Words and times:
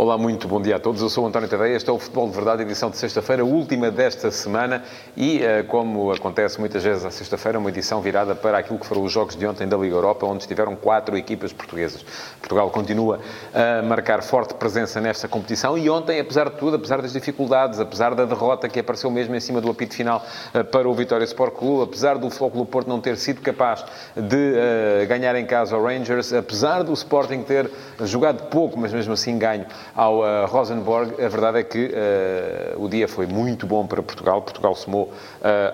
Olá, 0.00 0.16
muito 0.16 0.46
bom 0.46 0.62
dia 0.62 0.76
a 0.76 0.78
todos. 0.78 1.02
Eu 1.02 1.08
sou 1.08 1.26
António 1.26 1.48
Tadeia. 1.48 1.74
Este 1.74 1.90
é 1.90 1.92
o 1.92 1.98
Futebol 1.98 2.28
de 2.28 2.36
Verdade, 2.36 2.62
edição 2.62 2.88
de 2.88 2.96
sexta-feira, 2.96 3.44
última 3.44 3.90
desta 3.90 4.30
semana. 4.30 4.84
E, 5.16 5.42
eh, 5.42 5.64
como 5.64 6.12
acontece 6.12 6.60
muitas 6.60 6.84
vezes 6.84 7.04
à 7.04 7.10
sexta-feira, 7.10 7.58
uma 7.58 7.68
edição 7.68 8.00
virada 8.00 8.32
para 8.32 8.58
aquilo 8.58 8.78
que 8.78 8.86
foram 8.86 9.02
os 9.02 9.10
jogos 9.10 9.34
de 9.34 9.44
ontem 9.44 9.66
da 9.66 9.76
Liga 9.76 9.96
Europa, 9.96 10.24
onde 10.24 10.44
estiveram 10.44 10.76
quatro 10.76 11.16
equipas 11.16 11.52
portuguesas. 11.52 12.04
Portugal 12.38 12.70
continua 12.70 13.18
a 13.52 13.82
marcar 13.82 14.22
forte 14.22 14.54
presença 14.54 15.00
nesta 15.00 15.26
competição 15.26 15.76
e 15.76 15.90
ontem, 15.90 16.20
apesar 16.20 16.48
de 16.48 16.54
tudo, 16.58 16.76
apesar 16.76 17.02
das 17.02 17.12
dificuldades, 17.12 17.80
apesar 17.80 18.14
da 18.14 18.24
derrota 18.24 18.68
que 18.68 18.78
apareceu 18.78 19.10
mesmo 19.10 19.34
em 19.34 19.40
cima 19.40 19.60
do 19.60 19.68
apito 19.68 19.96
final 19.96 20.24
eh, 20.54 20.62
para 20.62 20.88
o 20.88 20.94
Vitória 20.94 21.24
Sport 21.24 21.54
Clube, 21.54 21.82
apesar 21.82 22.18
do 22.18 22.28
Clube 22.28 22.70
Porto 22.70 22.86
não 22.86 23.00
ter 23.00 23.16
sido 23.16 23.40
capaz 23.40 23.84
de 24.14 24.52
uh, 24.52 25.06
ganhar 25.08 25.34
em 25.34 25.44
casa 25.44 25.76
o 25.76 25.82
Rangers, 25.82 26.32
apesar 26.32 26.84
do 26.84 26.92
Sporting 26.92 27.42
ter 27.42 27.68
jogado 28.04 28.48
pouco, 28.48 28.78
mas 28.78 28.92
mesmo 28.92 29.12
assim 29.12 29.36
ganho 29.36 29.66
ao 29.94 30.20
uh, 30.20 30.46
Rosenborg. 30.46 31.14
A 31.22 31.28
verdade 31.28 31.58
é 31.58 31.62
que 31.62 31.86
uh, 31.86 32.84
o 32.84 32.88
dia 32.88 33.08
foi 33.08 33.26
muito 33.26 33.66
bom 33.66 33.86
para 33.86 34.02
Portugal. 34.02 34.42
Portugal 34.42 34.74
somou 34.74 35.04
uh, 35.04 35.12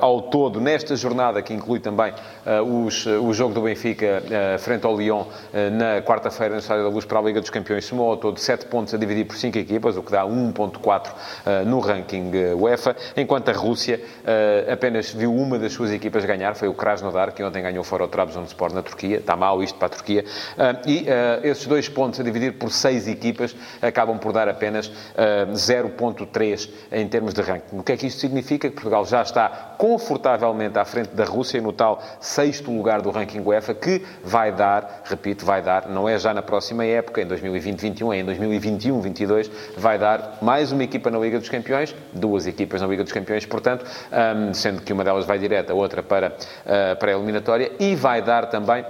ao 0.01 0.23
todo, 0.23 0.61
nesta 0.61 0.97
jornada, 0.97 1.43
que 1.43 1.53
inclui 1.53 1.81
também 1.81 2.13
os, 2.87 3.07
o 3.07 3.33
jogo 3.33 3.55
do 3.55 3.63
Benfica 3.63 4.23
frente 4.59 4.85
ao 4.85 4.97
Lyon 4.97 5.25
na 5.73 6.03
quarta-feira 6.03 6.55
no 6.55 6.61
Estádio 6.61 6.85
da 6.85 6.91
Luz 6.91 7.05
para 7.05 7.19
a 7.19 7.23
Liga 7.23 7.41
dos 7.41 7.51
Campeões, 7.51 7.85
somou 7.85 8.11
ao 8.11 8.17
todo 8.17 8.39
7 8.39 8.67
pontos 8.67 8.93
a 8.93 8.99
dividir 8.99 9.25
por 9.25 9.37
5 9.37 9.57
equipas, 9.59 9.97
o 9.97 10.03
que 10.03 10.13
dá 10.13 10.25
1.4 10.25 11.65
no 11.67 11.81
ranking 11.81 12.31
UEFA, 12.55 12.95
enquanto 13.17 13.49
a 13.49 13.53
Rússia 13.53 14.01
apenas 14.71 15.13
viu 15.13 15.35
uma 15.35 15.59
das 15.59 15.73
suas 15.73 15.91
equipas 15.91 16.25
ganhar, 16.25 16.55
foi 16.55 16.69
o 16.69 16.75
Krasnodar, 16.75 17.33
que 17.33 17.43
ontem 17.43 17.63
ganhou 17.63 17.83
fora 17.83 18.05
o 18.05 18.09
Trabzonspor 18.09 18.73
na 18.73 18.83
Turquia. 18.83 19.17
Está 19.17 19.37
mal 19.37 19.63
isto 19.63 19.79
para 19.79 19.87
a 19.87 19.91
Turquia. 19.91 20.25
E 20.87 21.07
esses 21.43 21.67
dois 21.67 21.89
pontos 21.89 22.21
a 22.21 22.23
dividir 22.23 22.53
por 22.55 22.71
6 22.71 23.09
equipas 23.09 23.57
acabam 23.81 24.04
acabam 24.05 24.19
por 24.19 24.33
dar 24.33 24.49
apenas 24.49 24.87
uh, 24.87 24.93
ah, 25.17 25.53
0,3 25.53 26.69
em 26.93 27.09
termos 27.09 27.33
de 27.33 27.41
ranking. 27.41 27.79
O 27.79 27.83
que 27.83 27.93
é 27.93 27.97
que 27.97 28.07
isto 28.07 28.21
significa? 28.21 28.69
Que 28.69 28.75
Portugal 28.75 29.05
já 29.07 29.23
está 29.23 29.75
confortavelmente 29.79 30.79
à 30.79 30.85
frente 30.85 31.11
da 31.15 31.25
Rússia 31.25 31.61
no 31.61 31.73
tal 31.73 32.03
sexto 32.21 32.71
lugar 32.71 33.01
do 33.01 33.11
ranking 33.11 33.41
UEFA, 33.41 33.75
que 33.75 34.03
vai 34.23 34.53
dar, 34.53 35.03
repito, 35.05 35.45
vai 35.45 35.63
dar, 35.63 35.89
não 35.89 36.09
é 36.09 36.19
já 36.19 36.35
na 36.35 36.43
próxima 36.43 36.85
época, 36.85 37.23
em 37.23 37.27
2020-21, 37.27 38.15
é 38.15 38.19
em 38.21 38.27
2021-22, 38.27 39.51
vai 39.77 39.99
dar 39.99 40.39
mais 40.43 40.71
uma 40.71 40.85
equipa 40.85 41.11
na 41.11 41.19
Liga 41.19 41.39
dos 41.39 41.49
Campeões, 41.49 41.95
duas 42.13 42.47
equipas 42.47 42.81
na 42.83 42.87
Liga 42.87 43.03
dos 43.03 43.13
Campeões, 43.13 43.47
portanto, 43.47 43.85
ah, 44.13 44.53
sendo 44.53 44.83
que 44.83 44.93
uma 44.93 45.03
delas 45.05 45.25
vai 45.25 45.39
direta, 45.39 45.73
a 45.73 45.77
outra 45.77 46.03
para, 46.03 46.29
uh, 46.29 46.97
para 46.99 47.13
a 47.13 47.15
eliminatória, 47.15 47.73
e 47.79 47.95
vai 47.95 48.21
dar 48.21 48.47
também 48.47 48.85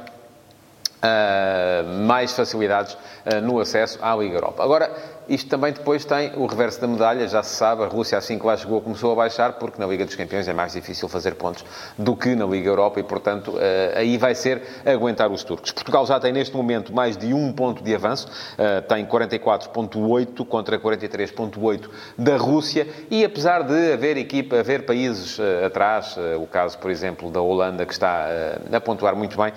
mais 2.07 2.33
facilidades 2.33 2.95
uh, 2.95 3.41
no 3.43 3.61
acesso 3.61 3.99
à 4.03 4.15
Liga 4.17 4.37
Europa. 4.37 4.63
Agora, 4.63 4.91
isto 5.29 5.49
também 5.49 5.73
depois 5.73 6.05
tem 6.05 6.33
o 6.37 6.47
reverso 6.47 6.81
da 6.81 6.87
medalha, 6.87 7.27
já 7.27 7.43
se 7.43 7.57
sabe, 7.57 7.83
a 7.83 7.87
Rússia 7.87 8.19
assim 8.19 8.39
que 8.39 8.47
lá 8.47 8.57
chegou 8.57 8.81
começou 8.81 9.13
a 9.13 9.15
baixar, 9.15 9.55
porque 9.55 9.81
na 9.81 9.87
Liga 9.87 10.05
dos 10.05 10.15
Campeões 10.15 10.47
é 10.49 10.53
mais 10.53 10.73
difícil 10.73 11.09
fazer 11.09 11.35
pontos 11.35 11.65
do 11.97 12.15
que 12.17 12.35
na 12.35 12.45
Liga 12.45 12.69
Europa 12.69 13.01
e, 13.01 13.03
portanto, 13.03 13.55
eh, 13.59 13.95
aí 13.97 14.19
vai 14.19 14.35
ser 14.35 14.63
aguentar 14.85 15.31
os 15.31 15.43
turcos. 15.43 15.73
Portugal 15.73 16.07
já 16.07 16.21
tem 16.21 16.33
neste 16.33 16.55
momento 16.55 16.93
mais 16.93 17.17
de 17.17 17.33
um 17.33 17.53
ponto 17.53 17.83
de 17.83 17.95
avanço, 17.95 18.29
eh, 18.59 18.81
tem 18.83 19.05
44.8 19.07 20.45
contra 20.45 20.79
43.8 20.79 21.89
da 22.19 22.37
Rússia 22.37 22.87
e 23.11 23.25
apesar 23.25 23.63
de 23.63 23.93
haver 23.93 24.17
equipa, 24.17 24.57
haver 24.57 24.85
países 24.85 25.39
eh, 25.39 25.67
atrás, 25.67 26.17
o 26.39 26.47
caso, 26.47 26.79
por 26.79 26.91
exemplo, 26.91 27.31
da 27.31 27.41
Holanda, 27.41 27.87
que 27.87 27.93
está 27.93 28.27
a 28.73 28.81
pontuar 28.81 29.17
muito 29.17 29.37
bem, 29.37 29.53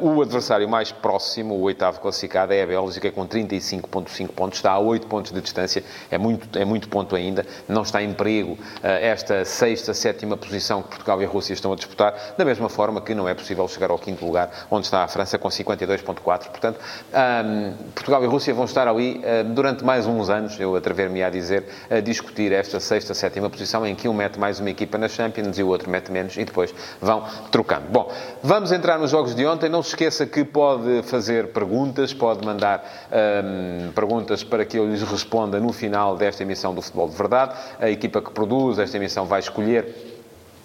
o 0.00 0.22
adversário 0.22 0.68
mais 0.68 0.92
próximo, 0.92 1.54
o 1.54 1.62
oitavo 1.62 2.00
classificado, 2.00 2.52
é 2.52 2.62
a 2.62 2.66
Bélgica, 2.66 3.10
com 3.10 3.26
35.5 3.26 4.28
pontos, 4.28 4.58
está 4.58 4.72
a 4.72 4.78
8 4.78 5.06
pontos 5.10 5.32
de 5.32 5.40
distância, 5.40 5.82
é 6.10 6.16
muito, 6.16 6.56
é 6.56 6.64
muito 6.64 6.88
ponto 6.88 7.16
ainda, 7.16 7.44
não 7.68 7.82
está 7.82 8.00
em 8.00 8.14
perigo 8.14 8.56
eh, 8.82 9.08
esta 9.08 9.44
sexta, 9.44 9.92
sétima 9.92 10.36
posição 10.36 10.82
que 10.82 10.88
Portugal 10.90 11.20
e 11.20 11.24
a 11.24 11.28
Rússia 11.28 11.52
estão 11.52 11.72
a 11.72 11.76
disputar, 11.76 12.14
da 12.38 12.44
mesma 12.44 12.68
forma 12.68 13.00
que 13.00 13.14
não 13.14 13.28
é 13.28 13.34
possível 13.34 13.66
chegar 13.66 13.90
ao 13.90 13.98
quinto 13.98 14.24
lugar, 14.24 14.50
onde 14.70 14.86
está 14.86 15.02
a 15.02 15.08
França 15.08 15.36
com 15.36 15.48
52.4. 15.48 16.22
Portanto, 16.22 16.78
um, 17.12 17.72
Portugal 17.92 18.22
e 18.22 18.26
Rússia 18.26 18.54
vão 18.54 18.64
estar 18.64 18.86
ali 18.86 19.18
uh, 19.18 19.44
durante 19.52 19.84
mais 19.84 20.06
uns 20.06 20.30
anos, 20.30 20.58
eu 20.60 20.76
atrever-me 20.76 21.22
a 21.22 21.30
dizer, 21.30 21.64
a 21.90 22.00
discutir 22.00 22.52
esta 22.52 22.78
sexta, 22.78 23.12
sétima 23.12 23.50
posição, 23.50 23.84
em 23.84 23.94
que 23.94 24.08
um 24.08 24.14
mete 24.14 24.38
mais 24.38 24.60
uma 24.60 24.70
equipa 24.70 24.96
na 24.96 25.08
Champions 25.08 25.58
e 25.58 25.62
o 25.62 25.68
outro 25.68 25.90
mete 25.90 26.12
menos, 26.12 26.36
e 26.36 26.44
depois 26.44 26.72
vão 27.00 27.24
trocando. 27.50 27.86
Bom, 27.90 28.12
vamos 28.42 28.70
entrar 28.70 28.98
nos 28.98 29.10
jogos 29.10 29.34
de 29.34 29.44
ontem. 29.44 29.68
Não 29.68 29.82
se 29.82 29.90
esqueça 29.90 30.26
que 30.26 30.44
pode 30.44 31.02
fazer 31.02 31.48
perguntas, 31.48 32.12
pode 32.12 32.44
mandar 32.46 32.84
um, 33.10 33.92
perguntas 33.92 34.44
para 34.44 34.64
que 34.64 34.78
eu 34.78 34.86
lhes 34.86 34.99
responda 35.04 35.58
no 35.60 35.72
final 35.72 36.16
desta 36.16 36.42
emissão 36.42 36.74
do 36.74 36.82
Futebol 36.82 37.08
de 37.08 37.16
Verdade. 37.16 37.54
A 37.78 37.88
equipa 37.88 38.20
que 38.20 38.30
produz 38.30 38.78
esta 38.78 38.96
emissão 38.96 39.26
vai 39.26 39.40
escolher 39.40 40.19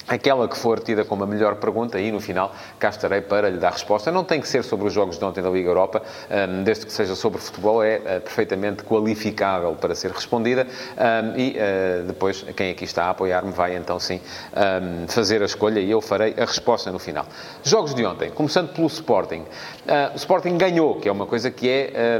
aquela 0.08 0.48
que 0.48 0.58
for 0.58 0.80
tida 0.80 1.04
como 1.04 1.24
a 1.24 1.28
melhor 1.28 1.56
pergunta 1.56 2.00
e 2.00 2.12
no 2.12 2.20
final 2.20 2.54
cá 2.80 2.90
estarei 2.90 3.22
para 3.22 3.50
lhe 3.50 3.58
dar 3.58 3.72
resposta. 3.72 4.12
Não 4.12 4.24
tem 4.24 4.40
que 4.40 4.48
ser 4.48 4.64
sobre 4.64 4.88
os 4.88 4.94
jogos 4.94 5.18
de 5.18 5.26
ontem 5.26 5.42
da 5.42 5.50
Liga 5.50 5.70
Europa, 5.70 6.02
hum, 6.30 6.64
desde 6.64 6.86
que 6.86 6.92
seja 6.92 7.16
sobre 7.16 7.40
futebol, 7.40 7.84
é 7.84 8.02
eh, 8.06 8.20
perfeitamente 8.20 8.84
qualificável 8.84 9.74
para 9.74 9.96
ser 9.96 10.12
respondida 10.12 10.66
hum, 10.66 11.34
e 11.38 11.56
eh, 11.58 12.04
depois 12.06 12.46
quem 12.56 12.72
aqui 12.72 12.84
está 12.84 13.06
a 13.06 13.10
apoiar-me 13.12 13.52
vai 13.52 13.76
então 13.76 14.00
sim 14.00 14.20
hum, 14.56 15.08
fazer 15.08 15.42
a 15.42 15.46
escolha 15.46 15.80
e 15.80 15.90
eu 15.90 16.02
farei 16.02 16.36
a 16.38 16.46
resposta 16.46 16.92
no 16.92 17.00
final. 17.00 17.26
Jogos 17.64 17.94
de 17.94 18.06
ontem, 18.06 18.30
começando 18.30 18.74
pelo 18.74 18.88
Sporting. 18.88 19.42
Uh, 19.86 20.14
o 20.14 20.16
Sporting 20.16 20.58
ganhou, 20.58 21.00
que 21.00 21.10
é 21.10 21.12
uma 21.12 21.26
coisa 21.26 21.50
que 21.50 21.70
é 21.70 22.20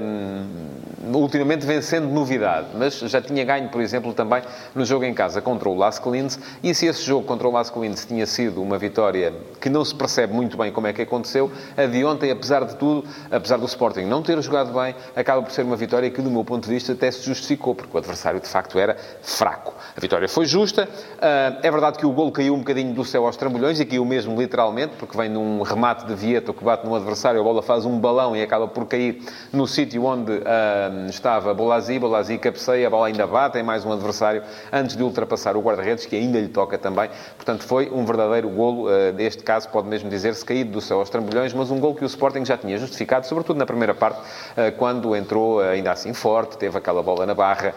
ultimamente 1.14 1.66
vencendo 1.66 2.08
novidade, 2.08 2.68
mas 2.74 3.00
já 3.00 3.22
tinha 3.22 3.44
ganho, 3.44 3.70
por 3.70 3.82
exemplo, 3.82 4.14
também 4.14 4.42
no 4.74 4.86
jogo 4.86 5.06
em 5.06 5.14
casa 5.14 5.42
contra 5.42 5.70
o 5.70 5.76
Las 5.76 6.00
Clins 6.00 6.40
e 6.64 6.74
se 6.74 6.86
esse 6.88 7.04
jogo 7.04 7.26
contra 7.26 7.48
o 7.48 7.52
Las 7.52 7.70
Clins 7.76 8.06
tinha 8.06 8.26
sido 8.26 8.62
uma 8.62 8.78
vitória 8.78 9.34
que 9.60 9.70
não 9.70 9.84
se 9.84 9.94
percebe 9.94 10.34
muito 10.34 10.56
bem 10.56 10.72
como 10.72 10.88
é 10.88 10.94
que 10.94 11.02
aconteceu, 11.02 11.52
a 11.76 11.86
de 11.86 12.06
ontem, 12.06 12.32
apesar 12.32 12.64
de 12.64 12.76
tudo, 12.78 13.04
apesar 13.30 13.58
do 13.58 13.66
Sporting 13.66 14.06
não 14.06 14.24
ter 14.24 14.42
jogado 14.42 14.74
bem, 14.74 14.96
acaba 15.14 15.42
por 15.42 15.52
ser 15.52 15.64
uma 15.64 15.76
vitória 15.76 16.10
que, 16.10 16.22
do 16.22 16.32
meu 16.32 16.46
ponto 16.46 16.64
de 16.64 16.74
vista, 16.74 16.94
até 16.94 17.12
se 17.12 17.24
justificou, 17.24 17.76
porque 17.76 17.94
o 17.94 17.98
adversário, 17.98 18.40
de 18.40 18.48
facto, 18.48 18.80
era 18.80 18.96
fraco. 19.22 19.74
A 19.96 20.00
vitória 20.00 20.30
foi 20.30 20.46
justa. 20.46 20.88
Ah, 21.22 21.60
é 21.62 21.70
verdade 21.70 21.98
que 21.98 22.06
o 22.06 22.12
gol 22.12 22.32
caiu 22.32 22.54
um 22.54 22.60
bocadinho 22.60 22.94
do 22.94 23.04
céu 23.04 23.26
aos 23.26 23.36
trambolhões, 23.36 23.78
e 23.80 23.86
caiu 23.86 24.06
mesmo 24.06 24.40
literalmente, 24.40 24.94
porque 24.98 25.18
vem 25.18 25.30
num 25.30 25.62
remate 25.62 26.06
de 26.06 26.16
Vieto 26.16 26.54
que 26.54 26.64
bate 26.64 26.86
no 26.86 26.96
adversário, 26.96 27.42
a 27.42 27.44
bola 27.44 27.62
faz 27.62 27.84
um 27.84 28.00
balão 28.00 28.38
e 28.38 28.42
acaba 28.42 28.70
por 28.70 28.86
cair 28.86 29.22
no 29.52 29.68
sítio 29.68 30.06
onde 30.06 30.32
ah, 30.46 31.08
estava 31.10 31.54
Bolazzi. 31.54 32.00
Bolazzi 32.00 32.38
cabeceia, 32.38 32.88
a 32.88 32.90
bola 32.90 33.08
ainda 33.08 33.28
bate 33.28 33.58
em 33.58 33.64
mais 33.64 33.84
um 33.84 33.92
adversário 33.92 34.44
antes 34.72 34.96
de 34.96 35.04
ultrapassar 35.04 35.58
o 35.58 35.62
guarda-redes, 35.62 36.06
que 36.06 36.16
ainda 36.16 36.40
lhe 36.40 36.48
toca 36.48 36.78
também. 36.78 37.10
Portanto, 37.36 37.65
foi 37.66 37.90
um 37.92 38.06
verdadeiro 38.06 38.48
golo, 38.50 38.88
neste 39.14 39.44
caso 39.44 39.68
pode 39.70 39.88
mesmo 39.88 40.10
dizer-se 40.10 40.46
caído 40.46 40.72
do 40.72 40.82
céu 40.82 41.00
aos 41.00 41.10
trambolhões, 41.10 41.54
mas 41.54 41.72
um 41.72 41.80
golo 41.80 41.96
que 41.96 42.04
o 42.04 42.06
Sporting 42.06 42.46
já 42.46 42.58
tinha 42.58 42.78
justificado, 42.78 43.26
sobretudo 43.26 43.58
na 43.58 43.66
primeira 43.66 43.94
parte, 43.94 44.20
uh, 44.20 44.72
quando 44.78 45.16
entrou 45.16 45.58
uh, 45.58 45.62
ainda 45.62 45.92
assim 45.92 46.14
forte, 46.14 46.58
teve 46.58 46.78
aquela 46.78 47.02
bola 47.02 47.26
na 47.26 47.34
barra 47.34 47.74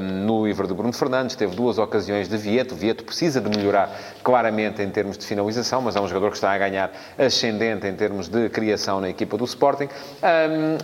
no 0.00 0.46
livro 0.46 0.66
de 0.66 0.74
Bruno 0.74 0.92
Fernandes, 0.92 1.36
teve 1.36 1.54
duas 1.54 1.78
ocasiões 1.78 2.28
de 2.28 2.36
Vieto. 2.36 2.74
Vieto 2.74 3.04
precisa 3.04 3.40
de 3.40 3.48
melhorar 3.56 3.90
claramente 4.22 4.82
em 4.82 4.88
termos 4.90 5.18
de 5.18 5.26
finalização, 5.26 5.80
mas 5.82 5.96
é 5.96 6.00
um 6.00 6.08
jogador 6.08 6.30
que 6.30 6.36
está 6.36 6.52
a 6.52 6.58
ganhar 6.58 6.90
ascendente 7.18 7.86
em 7.86 7.94
termos 7.94 8.28
de 8.28 8.48
criação 8.48 9.00
na 9.00 9.08
equipa 9.08 9.36
do 9.36 9.44
Sporting. 9.44 9.88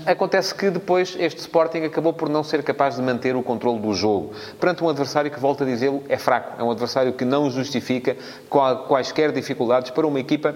Acontece 0.07 0.55
que 0.55 0.71
depois 0.71 1.17
este 1.19 1.41
Sporting 1.41 1.84
acabou 1.84 2.13
por 2.13 2.29
não 2.29 2.45
ser 2.45 2.63
capaz 2.63 2.97
de 2.97 3.03
manter 3.03 3.34
o 3.34 3.43
controle 3.43 3.81
do 3.81 3.95
jogo, 3.95 4.33
perante 4.61 4.84
um 4.84 4.89
adversário 4.89 5.31
que, 5.31 5.41
volto 5.41 5.63
a 5.63 5.67
dizê-lo, 5.67 6.03
é 6.09 6.19
fraco. 6.19 6.61
É 6.61 6.65
um 6.65 6.71
adversário 6.71 7.13
que 7.13 7.25
não 7.25 7.51
justifica 7.51 8.17
quaisquer 8.48 9.32
dificuldades 9.32 9.91
para 9.91 10.06
uma 10.06 10.20
equipa 10.20 10.54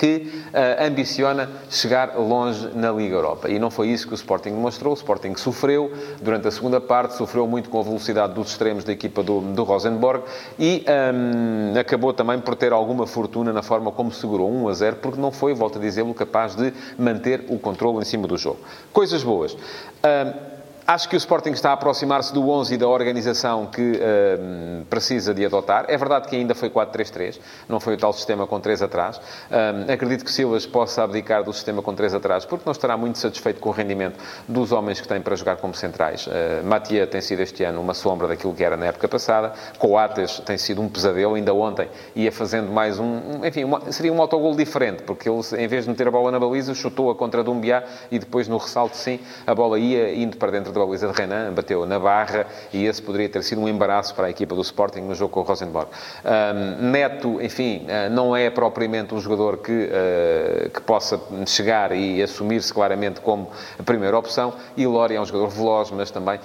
que 0.00 0.32
uh, 0.46 0.82
ambiciona 0.82 1.50
chegar 1.68 2.16
longe 2.16 2.70
na 2.74 2.90
Liga 2.90 3.16
Europa. 3.16 3.50
E 3.50 3.58
não 3.58 3.70
foi 3.70 3.88
isso 3.88 4.06
que 4.06 4.14
o 4.14 4.16
Sporting 4.16 4.48
demonstrou. 4.48 4.94
O 4.94 4.96
Sporting 4.96 5.36
sofreu 5.36 5.92
durante 6.22 6.48
a 6.48 6.50
segunda 6.50 6.80
parte, 6.80 7.18
sofreu 7.18 7.46
muito 7.46 7.68
com 7.68 7.78
a 7.78 7.82
velocidade 7.82 8.32
dos 8.32 8.48
extremos 8.48 8.82
da 8.82 8.92
equipa 8.92 9.22
do, 9.22 9.42
do 9.42 9.62
Rosenborg 9.62 10.24
e 10.58 10.86
um, 11.14 11.78
acabou 11.78 12.14
também 12.14 12.40
por 12.40 12.54
ter 12.54 12.72
alguma 12.72 13.06
fortuna 13.06 13.52
na 13.52 13.62
forma 13.62 13.92
como 13.92 14.10
segurou 14.10 14.50
1 14.50 14.68
a 14.68 14.72
0, 14.72 14.96
porque 15.02 15.20
não 15.20 15.30
foi, 15.30 15.52
volto 15.52 15.78
a 15.78 15.82
dizê-lo, 15.82 16.14
capaz 16.14 16.54
de 16.54 16.72
manter 16.98 17.44
o 17.50 17.58
controle 17.58 17.98
em 17.98 18.04
cima 18.06 18.26
do 18.26 18.38
jogo. 18.38 18.60
Coisas 18.94 19.22
boas. 19.22 19.52
Um, 19.54 20.59
Acho 20.90 21.08
que 21.08 21.14
o 21.14 21.18
Sporting 21.18 21.50
está 21.50 21.70
a 21.70 21.74
aproximar-se 21.74 22.34
do 22.34 22.50
11 22.50 22.74
e 22.74 22.76
da 22.76 22.88
organização 22.88 23.64
que 23.64 23.92
uh, 23.92 24.84
precisa 24.86 25.32
de 25.32 25.46
adotar. 25.46 25.84
É 25.86 25.96
verdade 25.96 26.26
que 26.26 26.34
ainda 26.34 26.52
foi 26.52 26.68
4-3-3, 26.68 27.38
não 27.68 27.78
foi 27.78 27.94
o 27.94 27.96
tal 27.96 28.12
sistema 28.12 28.44
com 28.44 28.58
3 28.58 28.82
atrás. 28.82 29.16
Uh, 29.16 29.92
acredito 29.92 30.24
que 30.24 30.32
Silas 30.32 30.66
possa 30.66 31.04
abdicar 31.04 31.44
do 31.44 31.52
sistema 31.52 31.80
com 31.80 31.94
3 31.94 32.14
atrás, 32.14 32.44
porque 32.44 32.64
não 32.66 32.72
estará 32.72 32.96
muito 32.96 33.18
satisfeito 33.18 33.60
com 33.60 33.68
o 33.68 33.72
rendimento 33.72 34.18
dos 34.48 34.72
homens 34.72 35.00
que 35.00 35.06
tem 35.06 35.20
para 35.20 35.36
jogar 35.36 35.58
como 35.58 35.72
centrais. 35.74 36.26
Uh, 36.26 36.64
Matia 36.64 37.06
tem 37.06 37.20
sido 37.20 37.38
este 37.38 37.62
ano 37.62 37.80
uma 37.80 37.94
sombra 37.94 38.26
daquilo 38.26 38.52
que 38.52 38.64
era 38.64 38.76
na 38.76 38.86
época 38.86 39.06
passada. 39.06 39.52
Coates 39.78 40.40
tem 40.40 40.58
sido 40.58 40.82
um 40.82 40.88
pesadelo. 40.88 41.36
Ainda 41.36 41.54
ontem 41.54 41.88
ia 42.16 42.32
fazendo 42.32 42.68
mais 42.68 42.98
um... 42.98 43.46
Enfim, 43.46 43.62
uma, 43.62 43.92
seria 43.92 44.12
um 44.12 44.20
autogol 44.20 44.56
diferente, 44.56 45.04
porque 45.04 45.28
ele, 45.28 45.40
em 45.56 45.68
vez 45.68 45.84
de 45.84 45.90
meter 45.90 46.08
a 46.08 46.10
bola 46.10 46.32
na 46.32 46.40
baliza, 46.40 46.74
chutou 46.74 47.12
a 47.12 47.14
contra 47.14 47.44
Dumbiá 47.44 47.84
e 48.10 48.18
depois 48.18 48.48
no 48.48 48.56
ressalto, 48.56 48.96
sim, 48.96 49.20
a 49.46 49.54
bola 49.54 49.78
ia 49.78 50.12
indo 50.12 50.36
para 50.36 50.50
dentro 50.50 50.72
da 50.72 50.79
baliza 50.84 51.08
de 51.08 51.12
Renan, 51.12 51.52
bateu 51.52 51.86
na 51.86 51.98
barra 51.98 52.46
e 52.72 52.86
esse 52.86 53.00
poderia 53.02 53.28
ter 53.28 53.42
sido 53.42 53.60
um 53.60 53.68
embaraço 53.68 54.14
para 54.14 54.26
a 54.26 54.30
equipa 54.30 54.54
do 54.54 54.62
Sporting 54.62 55.00
no 55.00 55.14
jogo 55.14 55.32
com 55.32 55.40
o 55.40 55.42
Rosenborg. 55.42 55.88
Um, 56.24 56.90
Neto, 56.90 57.40
enfim, 57.42 57.86
ah, 57.88 58.08
não 58.08 58.34
é 58.34 58.48
propriamente 58.50 59.14
um 59.14 59.20
jogador 59.20 59.58
que, 59.58 59.72
uh, 59.72 60.70
que 60.70 60.80
possa 60.80 61.20
chegar 61.46 61.92
e 61.92 62.22
assumir-se 62.22 62.72
claramente 62.72 63.20
como 63.20 63.50
a 63.78 63.82
primeira 63.82 64.16
opção 64.16 64.54
e 64.76 64.86
Lori 64.86 65.14
é 65.14 65.20
um 65.20 65.24
jogador 65.24 65.48
veloz, 65.48 65.90
mas 65.90 66.10
também, 66.10 66.36
uh, 66.36 66.40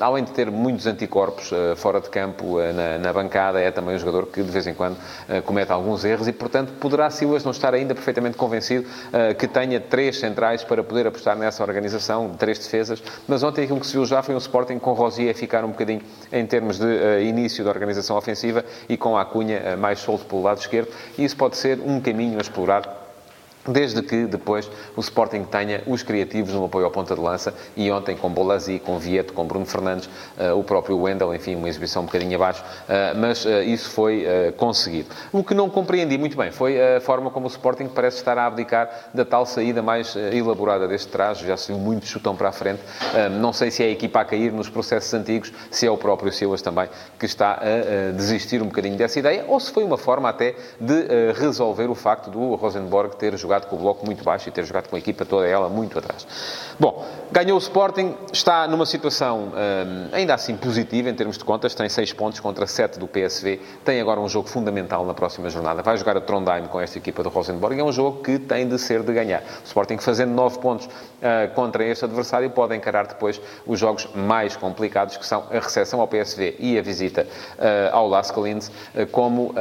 além 0.00 0.24
de 0.24 0.32
ter 0.32 0.50
muitos 0.50 0.86
anticorpos 0.86 1.50
uh, 1.52 1.76
fora 1.76 2.00
de 2.00 2.08
campo, 2.08 2.58
na, 2.74 2.98
na, 2.98 3.12
bancada, 3.12 3.60
é 3.60 3.70
também 3.70 3.94
um 3.94 3.98
jogador 3.98 4.26
que 4.26 4.42
de 4.42 4.50
vez 4.50 4.66
em 4.66 4.74
quando 4.74 4.96
comete 5.44 5.70
alguns 5.72 6.04
erros 6.04 6.28
e, 6.28 6.32
portanto, 6.32 6.72
poderá 6.80 7.10
Silas 7.10 7.44
não 7.44 7.50
estar 7.50 7.74
ainda 7.74 7.94
perfeitamente 7.94 8.36
convencido 8.36 8.86
que 9.38 9.46
tenha 9.46 9.80
três 9.80 10.18
centrais 10.18 10.64
para 10.64 10.82
poder 10.82 11.06
apostar 11.06 11.36
nessa 11.36 11.62
organização, 11.62 12.30
três 12.38 12.58
defesas, 12.58 13.02
mas 13.26 13.42
ontem 13.42 13.59
aquilo 13.64 13.80
que 13.80 13.86
se 13.86 13.92
viu 13.92 14.04
já 14.04 14.22
foi 14.22 14.34
um 14.34 14.38
Sporting 14.38 14.78
com 14.78 14.92
Rosier 14.92 15.34
ficar 15.34 15.64
um 15.64 15.68
bocadinho 15.68 16.00
em 16.32 16.46
termos 16.46 16.78
de 16.78 16.86
uh, 16.86 17.20
início 17.20 17.64
da 17.64 17.70
organização 17.70 18.16
ofensiva 18.16 18.64
e 18.88 18.96
com 18.96 19.16
a 19.16 19.24
Cunha 19.24 19.74
uh, 19.74 19.78
mais 19.78 20.00
solto 20.00 20.24
pelo 20.24 20.42
lado 20.42 20.58
esquerdo. 20.58 20.88
E 21.16 21.24
isso 21.24 21.36
pode 21.36 21.56
ser 21.56 21.80
um 21.80 22.00
caminho 22.00 22.38
a 22.38 22.40
explorar 22.40 22.99
Desde 23.66 24.00
que 24.02 24.24
depois 24.24 24.70
o 24.96 25.00
Sporting 25.00 25.44
tenha 25.44 25.82
os 25.86 26.02
criativos 26.02 26.54
no 26.54 26.64
apoio 26.64 26.86
ao 26.86 26.90
ponta 26.90 27.14
de 27.14 27.20
lança 27.20 27.52
e 27.76 27.90
ontem 27.90 28.16
com 28.16 28.30
Bolazzi, 28.30 28.78
com 28.78 28.98
Vieto, 28.98 29.34
com 29.34 29.44
Bruno 29.44 29.66
Fernandes, 29.66 30.08
uh, 30.38 30.58
o 30.58 30.64
próprio 30.64 30.98
Wendel, 30.98 31.34
enfim, 31.34 31.56
uma 31.56 31.68
exibição 31.68 32.02
um 32.02 32.06
bocadinho 32.06 32.34
abaixo, 32.36 32.62
uh, 32.62 33.18
mas 33.18 33.44
uh, 33.44 33.62
isso 33.62 33.90
foi 33.90 34.26
conseguido. 34.56 35.10
O 35.32 35.44
que 35.44 35.54
não 35.54 35.68
compreendi 35.68 36.16
muito 36.16 36.36
bem 36.36 36.50
foi 36.50 36.80
a 36.80 37.00
forma 37.00 37.30
como 37.30 37.46
o 37.46 37.48
Sporting 37.48 37.88
parece 37.88 38.18
estar 38.18 38.38
a 38.38 38.46
abdicar 38.46 39.10
da 39.12 39.24
tal 39.24 39.44
saída 39.44 39.82
mais 39.82 40.16
elaborada 40.16 40.88
deste 40.88 41.08
traje, 41.08 41.46
já 41.46 41.56
se 41.56 41.68
viu 41.68 41.78
muito 41.78 42.06
chutão 42.06 42.34
para 42.34 42.48
a 42.48 42.52
frente. 42.52 42.80
não 43.40 43.52
sei 43.52 43.70
se 43.70 43.82
é 43.82 43.86
a 43.86 43.90
equipa 43.90 44.20
a 44.20 44.24
cair 44.24 44.52
nos 44.52 44.68
processos 44.68 45.12
antigos, 45.14 45.52
se 45.70 45.86
é 45.86 45.90
o 45.90 45.96
próprio 45.96 46.32
Silas 46.32 46.62
também 46.62 46.88
que 47.18 47.26
está 47.26 47.60
a 47.60 48.12
desistir 48.12 48.62
um 48.62 48.66
bocadinho 48.66 48.96
dessa 48.96 49.18
ideia, 49.18 49.44
ou 49.48 49.58
se 49.58 49.70
foi 49.70 49.84
uma 49.84 49.98
forma 49.98 50.28
até 50.28 50.54
de 50.80 51.32
resolver 51.34 51.88
o 51.90 51.94
facto 51.94 52.30
do 52.30 52.54
Rosenborg 52.54 53.16
ter 53.16 53.36
jogado 53.36 53.49
jogado 53.50 53.66
com 53.66 53.74
o 53.74 53.78
bloco 53.80 54.06
muito 54.06 54.22
baixo 54.22 54.48
e 54.48 54.52
ter 54.52 54.64
jogado 54.64 54.88
com 54.88 54.94
a 54.94 54.98
equipa 54.98 55.24
toda 55.24 55.46
ela 55.46 55.68
muito 55.68 55.98
atrás. 55.98 56.24
Bom, 56.78 57.04
ganhou 57.32 57.56
o 57.56 57.58
Sporting, 57.58 58.14
está 58.32 58.68
numa 58.68 58.86
situação 58.86 59.52
hum, 59.52 60.08
ainda 60.12 60.34
assim 60.34 60.56
positiva 60.56 61.10
em 61.10 61.14
termos 61.14 61.36
de 61.36 61.44
contas, 61.44 61.74
tem 61.74 61.88
6 61.88 62.12
pontos 62.12 62.38
contra 62.38 62.66
7 62.66 62.98
do 62.98 63.08
PSV, 63.08 63.60
tem 63.84 64.00
agora 64.00 64.20
um 64.20 64.28
jogo 64.28 64.48
fundamental 64.48 65.04
na 65.04 65.14
próxima 65.14 65.50
jornada, 65.50 65.82
vai 65.82 65.96
jogar 65.96 66.16
a 66.16 66.20
Trondheim 66.20 66.66
com 66.66 66.80
esta 66.80 66.96
equipa 66.96 67.24
do 67.24 67.28
Rosenborg, 67.28 67.78
é 67.78 67.82
um 67.82 67.90
jogo 67.90 68.22
que 68.22 68.38
tem 68.38 68.68
de 68.68 68.78
ser 68.78 69.02
de 69.02 69.12
ganhar. 69.12 69.40
O 69.40 69.66
Sporting 69.66 69.98
fazendo 69.98 70.32
9 70.32 70.60
pontos 70.60 70.86
uh, 70.86 71.52
contra 71.54 71.84
este 71.84 72.04
adversário 72.04 72.48
pode 72.50 72.76
encarar 72.76 73.08
depois 73.08 73.40
os 73.66 73.80
jogos 73.80 74.08
mais 74.14 74.56
complicados, 74.56 75.16
que 75.16 75.26
são 75.26 75.44
a 75.50 75.54
recepção 75.58 76.00
ao 76.00 76.06
PSV 76.06 76.56
e 76.60 76.78
a 76.78 76.82
visita 76.82 77.26
uh, 77.58 77.96
ao 77.96 78.08
Las 78.08 78.30
Collins, 78.30 78.68
uh, 78.68 79.06
como, 79.10 79.54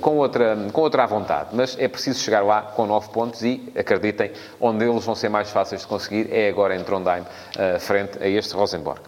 com, 0.00 0.16
outra, 0.16 0.56
com 0.72 0.80
outra 0.80 1.06
vontade. 1.06 1.50
Mas 1.52 1.76
é 1.78 1.88
preciso 1.88 2.20
chegar 2.20 2.42
lá 2.42 2.62
com 2.62 2.86
9 2.86 3.01
9 3.02 3.08
pontos 3.10 3.42
e, 3.42 3.72
acreditem, 3.76 4.30
onde 4.60 4.84
eles 4.84 5.04
vão 5.04 5.14
ser 5.14 5.28
mais 5.28 5.50
fáceis 5.50 5.80
de 5.80 5.86
conseguir 5.86 6.28
é 6.30 6.48
agora 6.48 6.76
em 6.76 6.84
Trondheim, 6.84 7.22
uh, 7.22 7.80
frente 7.80 8.22
a 8.22 8.28
este 8.28 8.54
Rosenborg. 8.54 9.00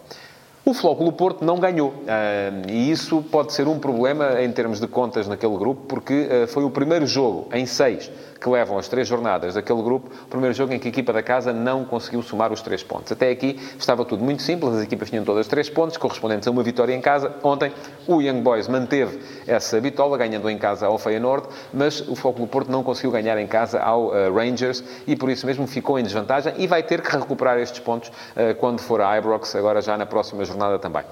O 0.64 0.72
Flóculo 0.72 1.12
Porto 1.12 1.44
não 1.44 1.60
ganhou. 1.60 1.90
Uh, 1.90 2.70
e 2.70 2.90
isso 2.90 3.22
pode 3.30 3.52
ser 3.52 3.68
um 3.68 3.78
problema 3.78 4.40
em 4.42 4.50
termos 4.50 4.80
de 4.80 4.86
contas 4.86 5.28
naquele 5.28 5.56
grupo, 5.56 5.82
porque 5.86 6.26
uh, 6.26 6.46
foi 6.48 6.64
o 6.64 6.70
primeiro 6.70 7.06
jogo 7.06 7.48
em 7.52 7.66
seis 7.66 8.10
que 8.44 8.50
levam 8.50 8.76
as 8.76 8.88
três 8.88 9.08
jornadas 9.08 9.54
daquele 9.54 9.82
grupo, 9.82 10.10
o 10.24 10.28
primeiro 10.28 10.54
jogo 10.54 10.74
em 10.74 10.78
que 10.78 10.86
a 10.86 10.90
equipa 10.90 11.14
da 11.14 11.22
casa 11.22 11.50
não 11.50 11.82
conseguiu 11.82 12.22
somar 12.22 12.52
os 12.52 12.60
três 12.60 12.82
pontos. 12.82 13.10
Até 13.10 13.30
aqui 13.30 13.58
estava 13.78 14.04
tudo 14.04 14.22
muito 14.22 14.42
simples, 14.42 14.74
as 14.74 14.82
equipas 14.82 15.08
tinham 15.08 15.24
todas 15.24 15.48
três 15.48 15.70
pontos, 15.70 15.96
correspondentes 15.96 16.46
a 16.46 16.50
uma 16.50 16.62
vitória 16.62 16.94
em 16.94 17.00
casa. 17.00 17.34
Ontem, 17.42 17.72
o 18.06 18.20
Young 18.20 18.42
Boys 18.42 18.68
manteve 18.68 19.18
essa 19.46 19.80
bitola, 19.80 20.18
ganhando 20.18 20.50
em 20.50 20.58
casa 20.58 20.86
ao 20.86 20.98
Feyenoord, 20.98 21.48
mas 21.72 22.06
o 22.06 22.14
Foco 22.14 22.40
do 22.40 22.46
Porto 22.46 22.70
não 22.70 22.82
conseguiu 22.82 23.12
ganhar 23.12 23.38
em 23.38 23.46
casa 23.46 23.80
ao 23.80 24.08
uh, 24.08 24.34
Rangers 24.34 24.84
e 25.06 25.16
por 25.16 25.30
isso 25.30 25.46
mesmo 25.46 25.66
ficou 25.66 25.98
em 25.98 26.02
desvantagem 26.02 26.52
e 26.58 26.66
vai 26.66 26.82
ter 26.82 27.00
que 27.00 27.16
recuperar 27.16 27.58
estes 27.58 27.80
pontos 27.80 28.10
uh, 28.10 28.54
quando 28.60 28.80
for 28.80 29.00
a 29.00 29.16
Ibrox, 29.16 29.56
agora 29.56 29.80
já 29.80 29.96
na 29.96 30.04
próxima 30.04 30.44
jornada 30.44 30.78
também 30.78 31.02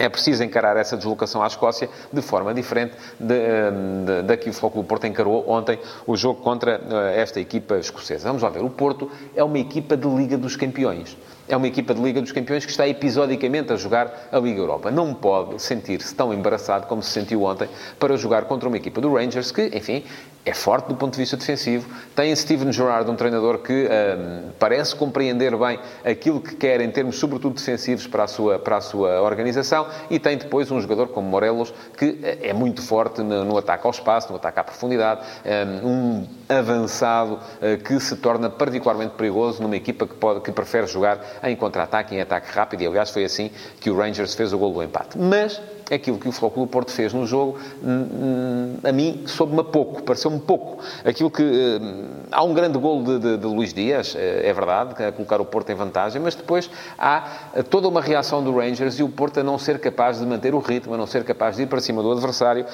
é 0.00 0.08
preciso 0.08 0.42
encarar 0.42 0.76
essa 0.78 0.96
deslocação 0.96 1.42
à 1.42 1.46
Escócia 1.46 1.88
de 2.10 2.22
forma 2.22 2.54
diferente 2.54 2.94
eh, 3.20 4.22
da 4.22 4.36
que 4.36 4.48
o 4.48 4.52
Futebol 4.52 4.82
Porto 4.82 5.06
encarou 5.06 5.48
ontem 5.48 5.78
o 6.06 6.16
jogo 6.16 6.40
contra 6.40 6.80
eh, 7.12 7.20
esta 7.20 7.38
equipa 7.38 7.76
escocesa. 7.76 8.28
Vamos 8.28 8.42
lá 8.42 8.48
ver. 8.48 8.62
O 8.62 8.70
Porto 8.70 9.10
é 9.36 9.44
uma 9.44 9.58
equipa 9.58 9.96
de 9.96 10.08
Liga 10.08 10.38
dos 10.38 10.56
Campeões 10.56 11.16
é 11.50 11.56
uma 11.56 11.66
equipa 11.66 11.92
de 11.92 12.00
Liga 12.00 12.20
dos 12.20 12.30
Campeões 12.30 12.64
que 12.64 12.70
está 12.70 12.86
episodicamente 12.86 13.72
a 13.72 13.76
jogar 13.76 14.28
a 14.30 14.38
Liga 14.38 14.60
Europa. 14.60 14.90
Não 14.90 15.12
pode 15.12 15.60
sentir-se 15.60 16.14
tão 16.14 16.32
embaraçado 16.32 16.86
como 16.86 17.02
se 17.02 17.10
sentiu 17.10 17.42
ontem 17.42 17.68
para 17.98 18.16
jogar 18.16 18.44
contra 18.44 18.68
uma 18.68 18.76
equipa 18.76 19.00
do 19.00 19.12
Rangers 19.12 19.50
que, 19.50 19.70
enfim, 19.74 20.04
é 20.44 20.54
forte 20.54 20.88
do 20.88 20.94
ponto 20.94 21.12
de 21.12 21.18
vista 21.18 21.36
defensivo. 21.36 21.86
Tem 22.14 22.34
Steven 22.34 22.72
Gerrard, 22.72 23.10
um 23.10 23.14
treinador 23.14 23.58
que 23.58 23.86
um, 23.86 24.50
parece 24.58 24.96
compreender 24.96 25.54
bem 25.56 25.78
aquilo 26.04 26.40
que 26.40 26.54
quer 26.56 26.80
em 26.80 26.90
termos, 26.90 27.18
sobretudo, 27.18 27.56
defensivos 27.56 28.06
para 28.06 28.24
a, 28.24 28.26
sua, 28.26 28.58
para 28.58 28.76
a 28.78 28.80
sua 28.80 29.20
organização. 29.20 29.86
E 30.08 30.18
tem 30.18 30.38
depois 30.38 30.70
um 30.70 30.80
jogador 30.80 31.08
como 31.08 31.28
Morelos, 31.28 31.74
que 31.96 32.18
eh, 32.22 32.38
é 32.42 32.52
muito 32.54 32.80
forte 32.80 33.20
no, 33.22 33.44
no 33.44 33.58
ataque 33.58 33.86
ao 33.86 33.90
espaço, 33.90 34.30
no 34.30 34.36
ataque 34.36 34.60
à 34.60 34.64
profundidade. 34.64 35.20
Hum, 35.44 35.88
um 35.88 36.26
avançado 36.48 37.34
uh, 37.34 37.82
que 37.84 38.00
se 38.00 38.16
torna 38.16 38.50
particularmente 38.50 39.14
perigoso 39.14 39.62
numa 39.62 39.76
equipa 39.76 40.06
que, 40.06 40.14
pode, 40.14 40.40
que 40.40 40.50
prefere 40.50 40.86
jogar 40.86 41.20
em 41.44 41.56
contra-ataque, 41.56 42.14
em 42.14 42.20
ataque 42.20 42.50
rápido. 42.52 42.82
E, 42.82 42.86
aliás, 42.86 43.10
foi 43.10 43.24
assim 43.24 43.50
que 43.80 43.90
o 43.90 43.96
Rangers 43.96 44.34
fez 44.34 44.52
o 44.52 44.58
gol 44.58 44.72
do 44.72 44.82
empate. 44.82 45.18
Mas 45.18 45.60
aquilo 45.90 46.18
que 46.18 46.28
o 46.28 46.32
Futebol 46.32 46.66
Porto 46.66 46.92
fez 46.92 47.12
no 47.12 47.26
jogo, 47.26 47.58
hum, 47.82 48.06
hum, 48.12 48.76
a 48.84 48.92
mim 48.92 49.22
soube-me 49.26 49.64
pouco, 49.64 50.02
pareceu-me 50.02 50.40
pouco. 50.40 50.82
Aquilo 51.04 51.30
que... 51.30 51.42
Hum, 51.42 52.04
há 52.30 52.42
um 52.42 52.54
grande 52.54 52.78
gol 52.78 53.02
de, 53.02 53.18
de, 53.18 53.36
de, 53.36 53.46
Luís 53.46 53.74
Dias, 53.74 54.14
é, 54.16 54.48
é 54.48 54.52
verdade, 54.52 55.02
a 55.02 55.12
colocar 55.12 55.40
o 55.40 55.44
Porto 55.44 55.70
em 55.70 55.74
vantagem, 55.74 56.20
mas 56.22 56.34
depois 56.34 56.70
há 56.98 57.24
toda 57.68 57.88
uma 57.88 58.00
reação 58.00 58.42
do 58.42 58.56
Rangers 58.56 58.98
e 58.98 59.02
o 59.02 59.08
Porto 59.08 59.40
a 59.40 59.42
não 59.42 59.58
ser 59.58 59.78
capaz 59.78 60.20
de 60.20 60.26
manter 60.26 60.54
o 60.54 60.58
ritmo, 60.58 60.94
a 60.94 60.96
não 60.96 61.06
ser 61.06 61.24
capaz 61.24 61.56
de 61.56 61.62
ir 61.62 61.66
para 61.66 61.80
cima 61.80 62.02
do 62.02 62.12
adversário. 62.12 62.64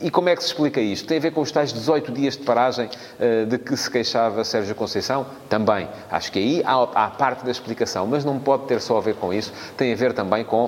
E 0.00 0.10
como 0.10 0.28
é 0.28 0.36
que 0.36 0.42
se 0.42 0.48
explica 0.48 0.80
isto? 0.80 1.06
Tem 1.06 1.18
a 1.18 1.20
ver 1.20 1.32
com 1.32 1.40
os 1.40 1.50
tais 1.52 1.72
18 1.72 2.12
dias 2.12 2.36
de 2.36 2.44
paragem 2.44 2.86
uh, 2.86 3.46
de 3.46 3.58
que 3.58 3.76
se 3.76 3.90
queixava 3.90 4.44
Sérgio 4.44 4.74
Conceição? 4.74 5.26
Também. 5.48 5.88
Acho 6.10 6.32
que 6.32 6.38
aí 6.38 6.62
há, 6.64 6.82
há 6.82 7.10
parte 7.10 7.44
da 7.44 7.50
explicação, 7.50 8.06
mas 8.06 8.24
não 8.24 8.38
pode 8.38 8.64
ter 8.66 8.80
só 8.80 8.98
a 8.98 9.00
ver 9.00 9.14
com 9.16 9.32
isso. 9.32 9.52
Tem 9.76 9.92
a 9.92 9.96
ver 9.96 10.12
também 10.12 10.44
com 10.44 10.64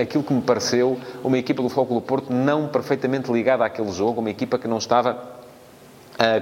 aquilo 0.00 0.22
que 0.22 0.32
me 0.32 0.42
pareceu 0.52 1.00
uma 1.24 1.38
equipa 1.38 1.62
do 1.62 1.70
Futebol 1.70 1.98
do 2.00 2.06
Porto 2.06 2.30
não 2.30 2.68
perfeitamente 2.68 3.32
ligada 3.32 3.64
àquele 3.64 3.90
jogo, 3.90 4.20
uma 4.20 4.28
equipa 4.28 4.58
que 4.58 4.68
não 4.68 4.76
estava 4.76 5.14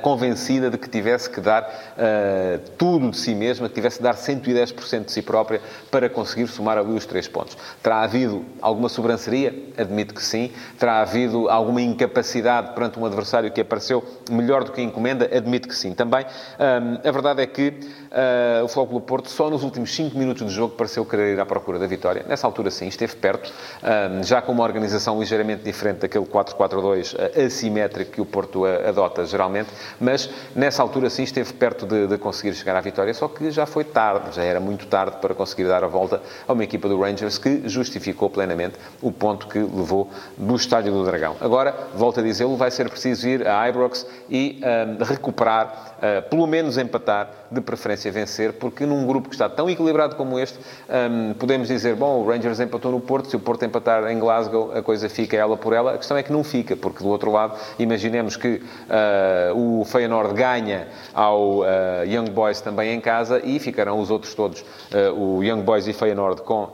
convencida 0.03 0.71
de 0.71 0.77
que 0.77 0.89
tivesse 0.89 1.31
que 1.31 1.41
dar 1.41 1.63
uh, 1.63 2.71
tudo 2.77 3.11
de 3.11 3.17
si 3.17 3.35
mesma, 3.35 3.69
que 3.69 3.75
tivesse 3.75 3.99
que 3.99 4.03
dar 4.03 4.15
110% 4.15 5.05
de 5.07 5.13
si 5.13 5.23
própria 5.23 5.61
para 5.91 6.09
conseguir 6.09 6.47
somar 6.49 6.77
ali 6.77 6.93
os 6.93 7.07
três 7.07 7.29
pontos. 7.29 7.57
Terá 7.83 8.03
havido 8.03 8.45
alguma 8.61 8.89
sobranceria? 8.89 9.55
Admito 9.77 10.15
que 10.15 10.23
sim. 10.23 10.51
Terá 10.79 11.01
havido 11.01 11.49
alguma 11.49 11.81
incapacidade 11.81 12.75
perante 12.75 12.99
um 12.99 13.07
adversário 13.07 13.51
que 13.51 13.61
apareceu 13.61 14.05
melhor 14.31 14.65
do 14.65 14.73
que 14.73 14.81
a 14.81 14.85
encomenda? 14.85 15.25
Admito 15.35 15.69
que 15.69 15.75
sim 15.75 15.93
também. 15.93 16.25
Um, 16.25 17.09
a 17.09 17.13
verdade 17.13 17.43
é 17.43 17.47
que 17.47 17.69
uh, 17.69 18.65
o 18.65 18.69
Futebol 18.69 19.01
Porto 19.01 19.31
só 19.31 19.49
nos 19.49 19.63
últimos 19.63 19.95
5 19.95 20.17
minutos 20.19 20.47
de 20.47 20.53
jogo 20.53 20.75
pareceu 20.75 21.05
querer 21.05 21.35
ir 21.35 21.41
à 21.41 21.47
procura 21.47 21.79
da 21.79 21.87
vitória. 21.87 22.25
Nessa 22.29 22.47
altura 22.47 22.71
sim, 22.71 22.89
esteve 22.89 23.17
perto, 23.17 23.53
um, 23.83 24.23
já 24.23 24.43
com 24.43 24.53
uma 24.53 24.65
organização 24.65 25.19
ligeiramente 25.19 25.63
diferente 25.63 25.99
daquele 26.01 26.27
4-4-2 26.27 27.47
assimétrico 27.47 28.13
que 28.13 28.21
o 28.21 28.27
Porto 28.27 28.65
adota 28.65 29.25
geralmente 29.25 29.60
mas 30.01 30.31
nessa 30.55 30.83
altura 30.83 31.11
sim 31.11 31.23
esteve 31.23 31.53
perto 31.53 31.87
de, 31.87 32.07
de 32.07 32.19
conseguir 32.19 32.55
chegar 32.55 32.77
à 32.77 32.81
vitória, 32.81 33.13
só 33.15 33.29
que 33.29 33.51
já 33.51 33.67
foi 33.67 33.85
tarde, 33.85 34.35
já 34.37 34.43
era 34.43 34.61
muito 34.61 34.87
tarde 34.87 35.17
para 35.21 35.35
conseguir 35.35 35.65
dar 35.65 35.85
a 35.85 35.87
volta 35.87 36.23
a 36.47 36.53
uma 36.53 36.65
equipa 36.65 36.89
do 36.89 37.01
Rangers 37.01 37.39
que 37.39 37.69
justificou 37.69 38.31
plenamente 38.31 38.77
o 39.01 39.11
ponto 39.11 39.47
que 39.47 39.59
levou 39.59 40.11
do 40.37 40.57
Estádio 40.57 40.93
do 40.93 41.05
Dragão. 41.05 41.37
Agora, 41.41 41.75
volto 41.95 42.21
a 42.21 42.23
dizê-lo, 42.23 42.57
vai 42.57 42.71
ser 42.71 42.89
preciso 42.89 43.29
ir 43.29 43.47
a 43.47 43.69
Ibrox 43.69 44.07
e 44.29 44.61
um, 44.63 45.05
recuperar, 45.05 45.97
uh, 45.99 46.29
pelo 46.29 46.47
menos 46.47 46.79
empatar, 46.79 47.31
de 47.51 47.61
preferência 47.61 48.13
vencer, 48.13 48.53
porque 48.53 48.87
num 48.87 49.05
grupo 49.07 49.29
que 49.29 49.35
está 49.35 49.49
tão 49.49 49.69
equilibrado 49.69 50.15
como 50.15 50.39
este, 50.39 50.59
um, 50.89 51.35
podemos 51.35 51.69
dizer, 51.69 51.97
bom, 51.97 52.21
o 52.21 52.29
Rangers 52.29 52.61
empatou 52.61 52.93
no 52.93 53.01
Porto, 53.01 53.29
se 53.29 53.37
o 53.37 53.41
Porto 53.41 53.65
empatar 53.65 54.09
em 54.09 54.19
Glasgow, 54.19 54.73
a 54.73 54.83
coisa 54.83 55.09
fica 55.09 55.37
ela 55.37 55.57
por 55.57 55.73
ela. 55.73 55.95
A 55.95 55.99
questão 55.99 56.17
é 56.17 56.23
que 56.23 56.33
não 56.33 56.45
fica, 56.45 56.77
porque 56.77 57.03
do 57.03 57.09
outro 57.09 57.33
lado, 57.33 57.59
imaginemos 57.79 58.37
que 58.37 58.63
uh, 58.63 59.50
o 59.55 59.85
Feyenoord 59.85 60.35
ganha 60.35 60.89
ao 61.15 61.61
uh, 61.61 61.65
Young 62.07 62.31
Boys 62.31 62.61
também 62.61 62.95
em 62.95 63.01
casa 63.01 63.41
e 63.45 63.59
ficarão 63.59 63.99
os 64.01 64.11
outros 64.11 64.35
todos, 64.35 64.61
uh, 64.61 65.13
o 65.13 65.43
Young 65.43 65.63
Boys 65.63 65.87
e 65.87 65.93
Feyenoord, 65.93 66.43
com 66.43 66.71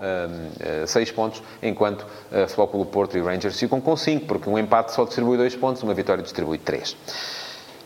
6 0.87 1.11
pontos, 1.13 1.43
enquanto 1.63 2.03
uh, 2.03 2.67
Clube 2.67 2.91
Porto 2.91 3.17
e 3.17 3.21
Rangers 3.21 3.59
ficam 3.59 3.81
com 3.81 3.97
5, 3.97 4.27
porque 4.27 4.49
um 4.49 4.59
empate 4.59 4.93
só 4.93 5.05
distribui 5.05 5.37
2 5.37 5.57
pontos, 5.57 5.83
uma 5.83 5.95
vitória 5.95 6.23
distribui 6.23 6.59
3. 6.59 6.97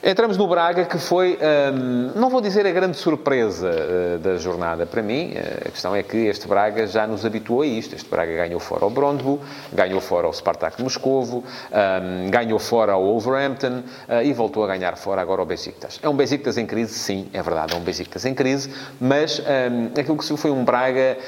Entramos 0.03 0.39
no 0.39 0.49
Braga, 0.49 0.87
que 0.87 0.97
foi, 0.97 1.39
hum, 1.75 2.13
não 2.17 2.31
vou 2.31 2.41
dizer 2.41 2.67
a 2.67 2.71
grande 2.71 2.97
surpresa 2.97 3.69
uh, 3.71 4.19
da 4.19 4.39
jornada 4.39 4.87
para 4.87 5.03
mim, 5.03 5.35
uh, 5.35 5.69
a 5.69 5.71
questão 5.71 5.95
é 5.95 6.03
que 6.03 6.17
este 6.17 6.49
Braga 6.49 6.87
já 6.87 7.07
nos 7.07 7.27
habituou 7.27 7.61
a 7.61 7.67
isto. 7.67 7.95
Este 7.95 8.09
Braga 8.09 8.35
ganhou 8.35 8.59
fora 8.59 8.85
ao 8.85 8.89
Brondby, 8.89 9.39
ganhou 9.71 10.01
fora 10.01 10.27
ao 10.27 10.33
Spartak 10.33 10.83
Moscovo, 10.83 11.45
um, 11.71 12.31
ganhou 12.31 12.59
fora 12.59 12.93
ao 12.93 13.03
Wolverhampton 13.03 13.83
uh, 14.09 14.23
e 14.25 14.33
voltou 14.33 14.65
a 14.65 14.69
ganhar 14.69 14.97
fora 14.97 15.21
agora 15.21 15.43
ao 15.43 15.47
Besiktas. 15.47 16.01
É 16.03 16.09
um 16.09 16.17
Besiktas 16.17 16.57
em 16.57 16.65
crise? 16.65 16.95
Sim, 16.95 17.29
é 17.35 17.43
verdade, 17.43 17.75
é 17.75 17.77
um 17.77 17.83
Besiktas 17.83 18.25
em 18.25 18.33
crise, 18.33 18.73
mas 18.99 19.39
um, 19.39 20.01
aquilo 20.01 20.17
que 20.17 20.25
se 20.25 20.35
foi 20.35 20.51
um 20.51 20.65
Braga 20.65 21.19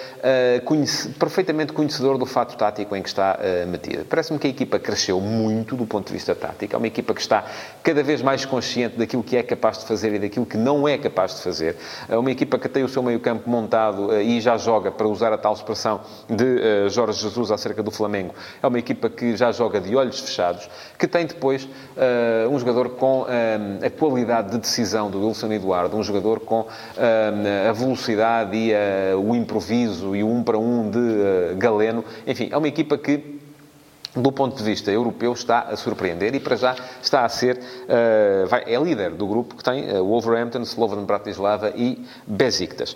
conhece, 0.65 1.11
perfeitamente 1.11 1.75
conhecedor 1.75 2.17
do 2.17 2.25
fato 2.25 2.57
tático 2.57 2.97
em 2.97 3.03
que 3.03 3.09
está 3.09 3.39
metido. 3.67 4.07
Parece-me 4.07 4.39
que 4.39 4.47
a 4.47 4.51
equipa 4.51 4.79
cresceu 4.79 5.21
muito 5.21 5.77
do 5.77 5.85
ponto 5.85 6.07
de 6.07 6.13
vista 6.13 6.35
tático, 6.35 6.75
é 6.75 6.79
uma 6.79 6.87
equipa 6.87 7.13
que 7.13 7.21
está 7.21 7.45
cada 7.83 8.03
vez 8.03 8.23
mais 8.23 8.45
consciente 8.47 8.62
consciente 8.63 8.97
daquilo 8.97 9.25
que 9.25 9.37
é 9.37 9.43
capaz 9.43 9.79
de 9.79 9.87
fazer 9.87 10.15
e 10.15 10.19
daquilo 10.21 10.47
que 10.47 10.57
não 10.57 10.87
é 10.87 10.97
capaz 10.97 11.35
de 11.35 11.43
fazer. 11.43 11.77
É 12.09 12.17
uma 12.17 12.31
equipa 12.31 12.57
que 12.59 12.69
tem 12.69 12.85
o 12.85 12.89
seu 12.89 13.03
meio-campo 13.03 13.51
montado 13.51 14.15
eh, 14.15 14.23
e 14.23 14.41
já 14.41 14.57
joga, 14.57 14.93
para 14.93 15.09
usar 15.09 15.33
a 15.33 15.39
tal 15.39 15.53
expressão 15.53 16.01
de 16.31 16.61
eh, 16.61 16.89
Jorge 16.89 17.21
Jesus 17.21 17.51
acerca 17.51 17.83
do 17.83 17.91
Flamengo, 17.91 18.33
é 18.63 18.67
uma 18.67 18.79
equipa 18.79 19.11
que 19.11 19.37
já 19.37 19.51
joga 19.51 19.81
de 19.81 19.97
olhos 19.97 20.21
fechados, 20.21 20.71
que 20.97 21.09
tem 21.09 21.27
depois 21.27 21.65
uh, 21.65 22.49
um 22.51 22.59
jogador 22.59 22.91
com 22.91 23.27
a 23.85 23.91
qualidade 23.91 24.53
de 24.53 24.59
decisão 24.59 25.11
do 25.11 25.27
Wilson 25.27 25.53
Eduardo, 25.53 25.97
um 25.97 26.03
jogador 26.03 26.41
com 26.41 26.67
a 27.69 27.73
velocidade 27.73 28.57
e 28.57 28.73
o 29.17 29.35
improviso 29.35 30.15
e 30.15 30.23
o 30.23 30.29
um 30.29 30.43
para 30.43 30.59
um 30.59 30.91
de 30.91 31.55
Galeno. 31.57 32.05
Enfim, 32.27 32.49
é 32.53 32.57
uma 32.57 32.69
equipa 32.69 32.97
que 32.97 33.42
do 34.15 34.31
ponto 34.31 34.57
de 34.57 34.63
vista 34.63 34.91
europeu, 34.91 35.33
está 35.33 35.61
a 35.61 35.77
surpreender 35.77 36.35
e, 36.35 36.41
para 36.41 36.57
já, 36.57 36.77
está 37.03 37.25
a 37.25 37.29
ser... 37.29 37.59
Uh, 37.59 38.47
vai, 38.47 38.65
é 38.67 38.79
líder 38.79 39.13
do 39.13 39.27
grupo 39.27 39.57
que 39.57 39.65
tem 39.65 39.91
uh, 39.91 40.05
Wolverhampton, 40.05 40.63
Slovan 40.63 41.05
Bratislava 41.05 41.73
e 41.75 42.05
Besiktas. 42.27 42.95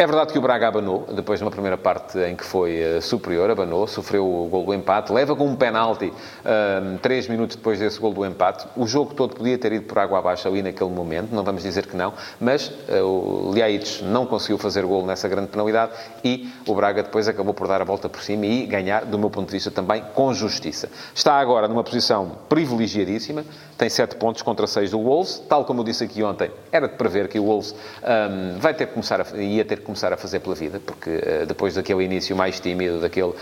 É 0.00 0.06
verdade 0.06 0.32
que 0.32 0.38
o 0.38 0.40
Braga 0.40 0.66
abanou, 0.66 1.06
depois 1.12 1.38
de 1.38 1.44
uma 1.44 1.50
primeira 1.50 1.76
parte 1.76 2.18
em 2.20 2.34
que 2.34 2.42
foi 2.42 2.80
uh, 2.82 3.02
superior, 3.02 3.50
abanou, 3.50 3.86
sofreu 3.86 4.26
o 4.26 4.48
gol 4.48 4.64
do 4.64 4.72
empate, 4.72 5.12
leva 5.12 5.36
com 5.36 5.44
um 5.44 5.54
penalti 5.54 6.06
uh, 6.06 6.98
três 7.02 7.28
minutos 7.28 7.54
depois 7.54 7.78
desse 7.78 8.00
gol 8.00 8.14
do 8.14 8.24
empate. 8.24 8.66
O 8.74 8.86
jogo 8.86 9.12
todo 9.12 9.36
podia 9.36 9.58
ter 9.58 9.74
ido 9.74 9.84
por 9.84 9.98
água 9.98 10.18
abaixo 10.18 10.48
ali 10.48 10.62
naquele 10.62 10.88
momento, 10.88 11.34
não 11.34 11.44
vamos 11.44 11.62
dizer 11.62 11.86
que 11.86 11.94
não, 11.94 12.14
mas 12.40 12.68
uh, 12.88 13.04
o 13.04 13.52
Liaites 13.52 14.00
não 14.00 14.24
conseguiu 14.24 14.56
fazer 14.56 14.86
gol 14.86 15.04
nessa 15.04 15.28
grande 15.28 15.48
penalidade 15.48 15.92
e 16.24 16.50
o 16.66 16.74
Braga 16.74 17.02
depois 17.02 17.28
acabou 17.28 17.52
por 17.52 17.68
dar 17.68 17.82
a 17.82 17.84
volta 17.84 18.08
por 18.08 18.22
cima 18.22 18.46
e 18.46 18.64
ganhar, 18.64 19.04
do 19.04 19.18
meu 19.18 19.28
ponto 19.28 19.48
de 19.48 19.52
vista, 19.52 19.70
também 19.70 20.02
com 20.14 20.32
justiça. 20.32 20.88
Está 21.14 21.34
agora 21.34 21.68
numa 21.68 21.84
posição 21.84 22.38
privilegiadíssima, 22.48 23.44
tem 23.76 23.90
sete 23.90 24.16
pontos 24.16 24.40
contra 24.40 24.66
seis 24.66 24.92
do 24.92 24.98
Wolves, 24.98 25.42
tal 25.46 25.66
como 25.66 25.80
eu 25.80 25.84
disse 25.84 26.04
aqui 26.04 26.22
ontem, 26.22 26.50
era 26.72 26.88
de 26.88 26.94
prever 26.94 27.28
que 27.28 27.38
o 27.38 27.44
Wolves 27.44 27.74
um, 28.02 28.58
vai 28.58 28.72
ter 28.72 28.86
que 28.86 28.94
começar 28.94 29.20
a, 29.20 29.36
ia 29.36 29.62
ter 29.62 29.76
que 29.76 29.89
começar 29.90 30.12
a 30.12 30.16
fazer 30.16 30.40
pela 30.40 30.54
vida, 30.54 30.80
porque 30.84 31.10
uh, 31.10 31.46
depois 31.46 31.74
daquele 31.74 32.04
início 32.04 32.36
mais 32.36 32.60
tímido, 32.60 33.00
daquele. 33.00 33.34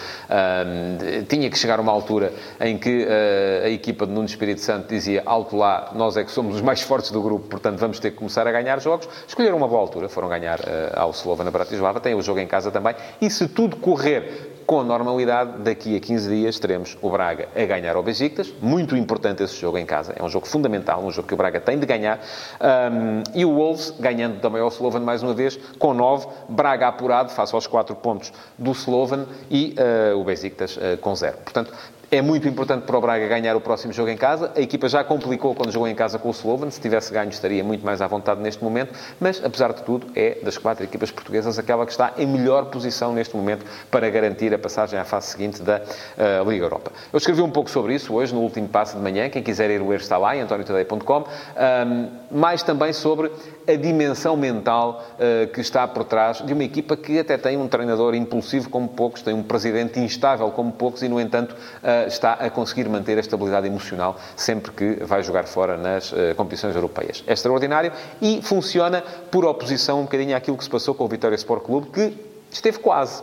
Tinha 1.28 1.50
que 1.50 1.58
chegar 1.58 1.78
uma 1.78 1.92
altura 1.92 2.32
em 2.60 2.78
que 2.78 3.04
uh, 3.04 3.66
a 3.66 3.70
equipa 3.70 4.06
de 4.06 4.12
Nuno 4.12 4.26
Espírito 4.26 4.60
Santo 4.60 4.88
dizia 4.88 5.22
alto 5.24 5.56
lá, 5.56 5.92
nós 5.94 6.16
é 6.16 6.24
que 6.24 6.30
somos 6.30 6.56
os 6.56 6.62
mais 6.62 6.80
fortes 6.80 7.10
do 7.10 7.22
grupo, 7.22 7.48
portanto 7.48 7.78
vamos 7.78 7.98
ter 7.98 8.10
que 8.10 8.16
começar 8.16 8.46
a 8.46 8.52
ganhar 8.52 8.80
jogos. 8.80 9.08
Escolheram 9.26 9.56
uma 9.56 9.68
boa 9.68 9.80
altura, 9.80 10.08
foram 10.08 10.28
ganhar 10.28 10.58
uh, 10.60 10.64
ao 10.94 11.10
Slovan 11.10 11.50
Bratislava, 11.50 12.00
tem 12.00 12.14
o 12.14 12.22
jogo 12.22 12.40
em 12.40 12.46
casa 12.46 12.70
também, 12.70 12.94
e 13.20 13.30
se 13.30 13.48
tudo 13.48 13.76
correr 13.76 14.47
com 14.68 14.84
normalidade, 14.84 15.62
daqui 15.62 15.96
a 15.96 16.00
15 16.00 16.28
dias 16.28 16.58
teremos 16.58 16.98
o 17.00 17.08
Braga 17.08 17.48
a 17.56 17.64
ganhar 17.64 17.96
ao 17.96 18.02
Besiktas. 18.02 18.52
Muito 18.60 18.94
importante 18.94 19.42
esse 19.42 19.58
jogo 19.58 19.78
em 19.78 19.86
casa. 19.86 20.12
É 20.14 20.22
um 20.22 20.28
jogo 20.28 20.46
fundamental, 20.46 21.02
um 21.02 21.10
jogo 21.10 21.26
que 21.26 21.32
o 21.32 21.38
Braga 21.38 21.58
tem 21.58 21.78
de 21.78 21.86
ganhar. 21.86 22.20
Um, 22.60 23.22
e 23.34 23.46
o 23.46 23.54
Wolves 23.54 23.94
ganhando 23.98 24.42
também 24.42 24.60
ao 24.60 24.68
Slovan 24.68 25.00
mais 25.00 25.22
uma 25.22 25.32
vez, 25.32 25.58
com 25.78 25.94
9. 25.94 26.26
Braga 26.50 26.88
apurado, 26.88 27.30
face 27.30 27.54
aos 27.54 27.66
4 27.66 27.96
pontos 27.96 28.30
do 28.58 28.72
Slovan. 28.72 29.24
E 29.50 29.74
uh, 30.12 30.18
o 30.18 30.24
Besiktas 30.24 30.76
uh, 30.76 30.98
com 31.00 31.14
0. 31.14 31.38
Portanto, 31.38 31.72
é 32.10 32.22
muito 32.22 32.48
importante 32.48 32.84
para 32.84 32.96
o 32.96 33.00
Braga 33.00 33.26
ganhar 33.26 33.54
o 33.54 33.60
próximo 33.60 33.92
jogo 33.92 34.08
em 34.08 34.16
casa. 34.16 34.50
A 34.56 34.60
equipa 34.60 34.88
já 34.88 35.04
complicou 35.04 35.54
quando 35.54 35.70
jogou 35.70 35.86
em 35.86 35.94
casa 35.94 36.18
com 36.18 36.28
o 36.28 36.30
Slovan. 36.30 36.70
Se 36.70 36.80
tivesse 36.80 37.12
ganho, 37.12 37.28
estaria 37.28 37.62
muito 37.62 37.84
mais 37.84 38.00
à 38.00 38.06
vontade 38.06 38.40
neste 38.40 38.64
momento. 38.64 38.94
Mas, 39.20 39.44
apesar 39.44 39.72
de 39.74 39.82
tudo, 39.82 40.06
é 40.16 40.38
das 40.42 40.56
quatro 40.56 40.84
equipas 40.84 41.10
portuguesas 41.10 41.58
aquela 41.58 41.84
que 41.84 41.92
está 41.92 42.14
em 42.16 42.26
melhor 42.26 42.66
posição 42.66 43.12
neste 43.12 43.36
momento 43.36 43.64
para 43.90 44.08
garantir 44.08 44.54
a 44.54 44.58
passagem 44.58 44.98
à 44.98 45.04
fase 45.04 45.26
seguinte 45.26 45.62
da 45.62 45.82
uh, 45.82 46.50
Liga 46.50 46.64
Europa. 46.64 46.92
Eu 47.12 47.18
escrevi 47.18 47.42
um 47.42 47.50
pouco 47.50 47.68
sobre 47.70 47.94
isso 47.94 48.14
hoje, 48.14 48.34
no 48.34 48.40
último 48.40 48.68
passo 48.68 48.96
de 48.96 49.02
manhã. 49.02 49.28
Quem 49.28 49.42
quiser 49.42 49.70
ir 49.70 49.82
ler 49.82 50.00
está 50.00 50.16
lá, 50.16 50.34
em 50.34 50.40
antoniotadeia.com. 50.40 51.24
Um, 51.24 52.38
mais 52.38 52.62
também 52.62 52.92
sobre 52.92 53.30
a 53.68 53.76
dimensão 53.76 54.36
mental 54.36 55.04
uh, 55.14 55.46
que 55.52 55.60
está 55.60 55.86
por 55.86 56.04
trás 56.04 56.38
de 56.38 56.52
uma 56.54 56.64
equipa 56.64 56.96
que 56.96 57.18
até 57.18 57.36
tem 57.36 57.56
um 57.58 57.68
treinador 57.68 58.14
impulsivo 58.14 58.70
como 58.70 58.88
poucos, 58.88 59.20
tem 59.20 59.34
um 59.34 59.42
presidente 59.42 60.00
instável 60.00 60.50
como 60.50 60.72
poucos 60.72 61.02
e, 61.02 61.08
no 61.08 61.20
entanto, 61.20 61.52
uh, 61.52 62.08
está 62.08 62.32
a 62.32 62.48
conseguir 62.48 62.88
manter 62.88 63.18
a 63.18 63.20
estabilidade 63.20 63.66
emocional 63.66 64.16
sempre 64.34 64.72
que 64.72 65.04
vai 65.04 65.22
jogar 65.22 65.44
fora 65.44 65.76
nas 65.76 66.12
uh, 66.12 66.34
competições 66.36 66.74
europeias. 66.74 67.22
É 67.26 67.34
extraordinário 67.34 67.92
e 68.22 68.40
funciona 68.42 69.02
por 69.30 69.44
oposição 69.44 70.00
um 70.00 70.04
bocadinho 70.04 70.34
àquilo 70.34 70.56
que 70.56 70.64
se 70.64 70.70
passou 70.70 70.94
com 70.94 71.04
o 71.04 71.08
Vitória 71.08 71.36
Sport 71.36 71.62
Clube, 71.62 71.90
que 71.90 72.16
esteve 72.50 72.78
quase. 72.78 73.22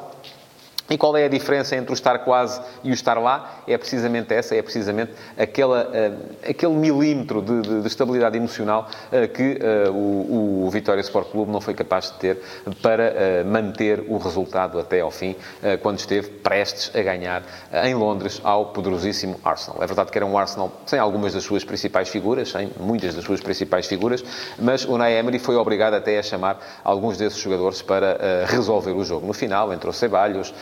E 0.89 0.97
qual 0.99 1.17
é 1.17 1.25
a 1.25 1.27
diferença 1.27 1.75
entre 1.75 1.91
o 1.91 1.95
estar 1.95 2.19
quase 2.19 2.61
e 2.83 2.91
o 2.91 2.93
estar 2.93 3.17
lá? 3.17 3.61
É 3.67 3.75
precisamente 3.75 4.31
essa, 4.31 4.55
é 4.55 4.61
precisamente 4.61 5.13
aquela, 5.35 5.83
uh, 5.85 6.47
aquele 6.47 6.73
milímetro 6.73 7.41
de, 7.41 7.61
de, 7.61 7.81
de 7.81 7.87
estabilidade 7.87 8.37
emocional 8.37 8.87
uh, 9.11 9.27
que 9.27 9.59
uh, 9.87 9.91
o, 9.91 10.67
o 10.67 10.69
Vitória 10.69 11.01
Sport 11.01 11.31
Clube 11.31 11.51
não 11.51 11.59
foi 11.59 11.73
capaz 11.73 12.11
de 12.11 12.13
ter 12.19 12.41
para 12.81 13.43
manter 13.45 14.03
o 14.07 14.17
resultado 14.17 14.79
até 14.79 15.01
ao 15.01 15.11
fim, 15.11 15.35
quando 15.81 15.99
esteve 15.99 16.29
prestes 16.29 16.91
a 16.95 17.01
ganhar 17.01 17.43
em 17.83 17.93
Londres 17.93 18.41
ao 18.43 18.67
poderosíssimo 18.67 19.39
Arsenal. 19.43 19.81
É 19.81 19.87
verdade 19.87 20.11
que 20.11 20.17
era 20.17 20.25
um 20.25 20.37
Arsenal 20.37 20.71
sem 20.85 20.99
algumas 20.99 21.33
das 21.33 21.43
suas 21.43 21.63
principais 21.63 22.09
figuras, 22.09 22.49
sem 22.49 22.71
muitas 22.79 23.15
das 23.15 23.23
suas 23.23 23.39
principais 23.39 23.87
figuras, 23.87 24.23
mas 24.59 24.85
o 24.85 24.97
Nay 24.97 25.17
Emery 25.17 25.39
foi 25.39 25.55
obrigado 25.55 25.93
até 25.93 26.17
a 26.17 26.23
chamar 26.23 26.59
alguns 26.83 27.17
desses 27.17 27.39
jogadores 27.39 27.81
para 27.81 28.45
resolver 28.47 28.91
o 28.91 29.03
jogo. 29.03 29.25
No 29.25 29.33
final, 29.33 29.71
entrou 29.73 29.93
Ceballos, 29.93 30.53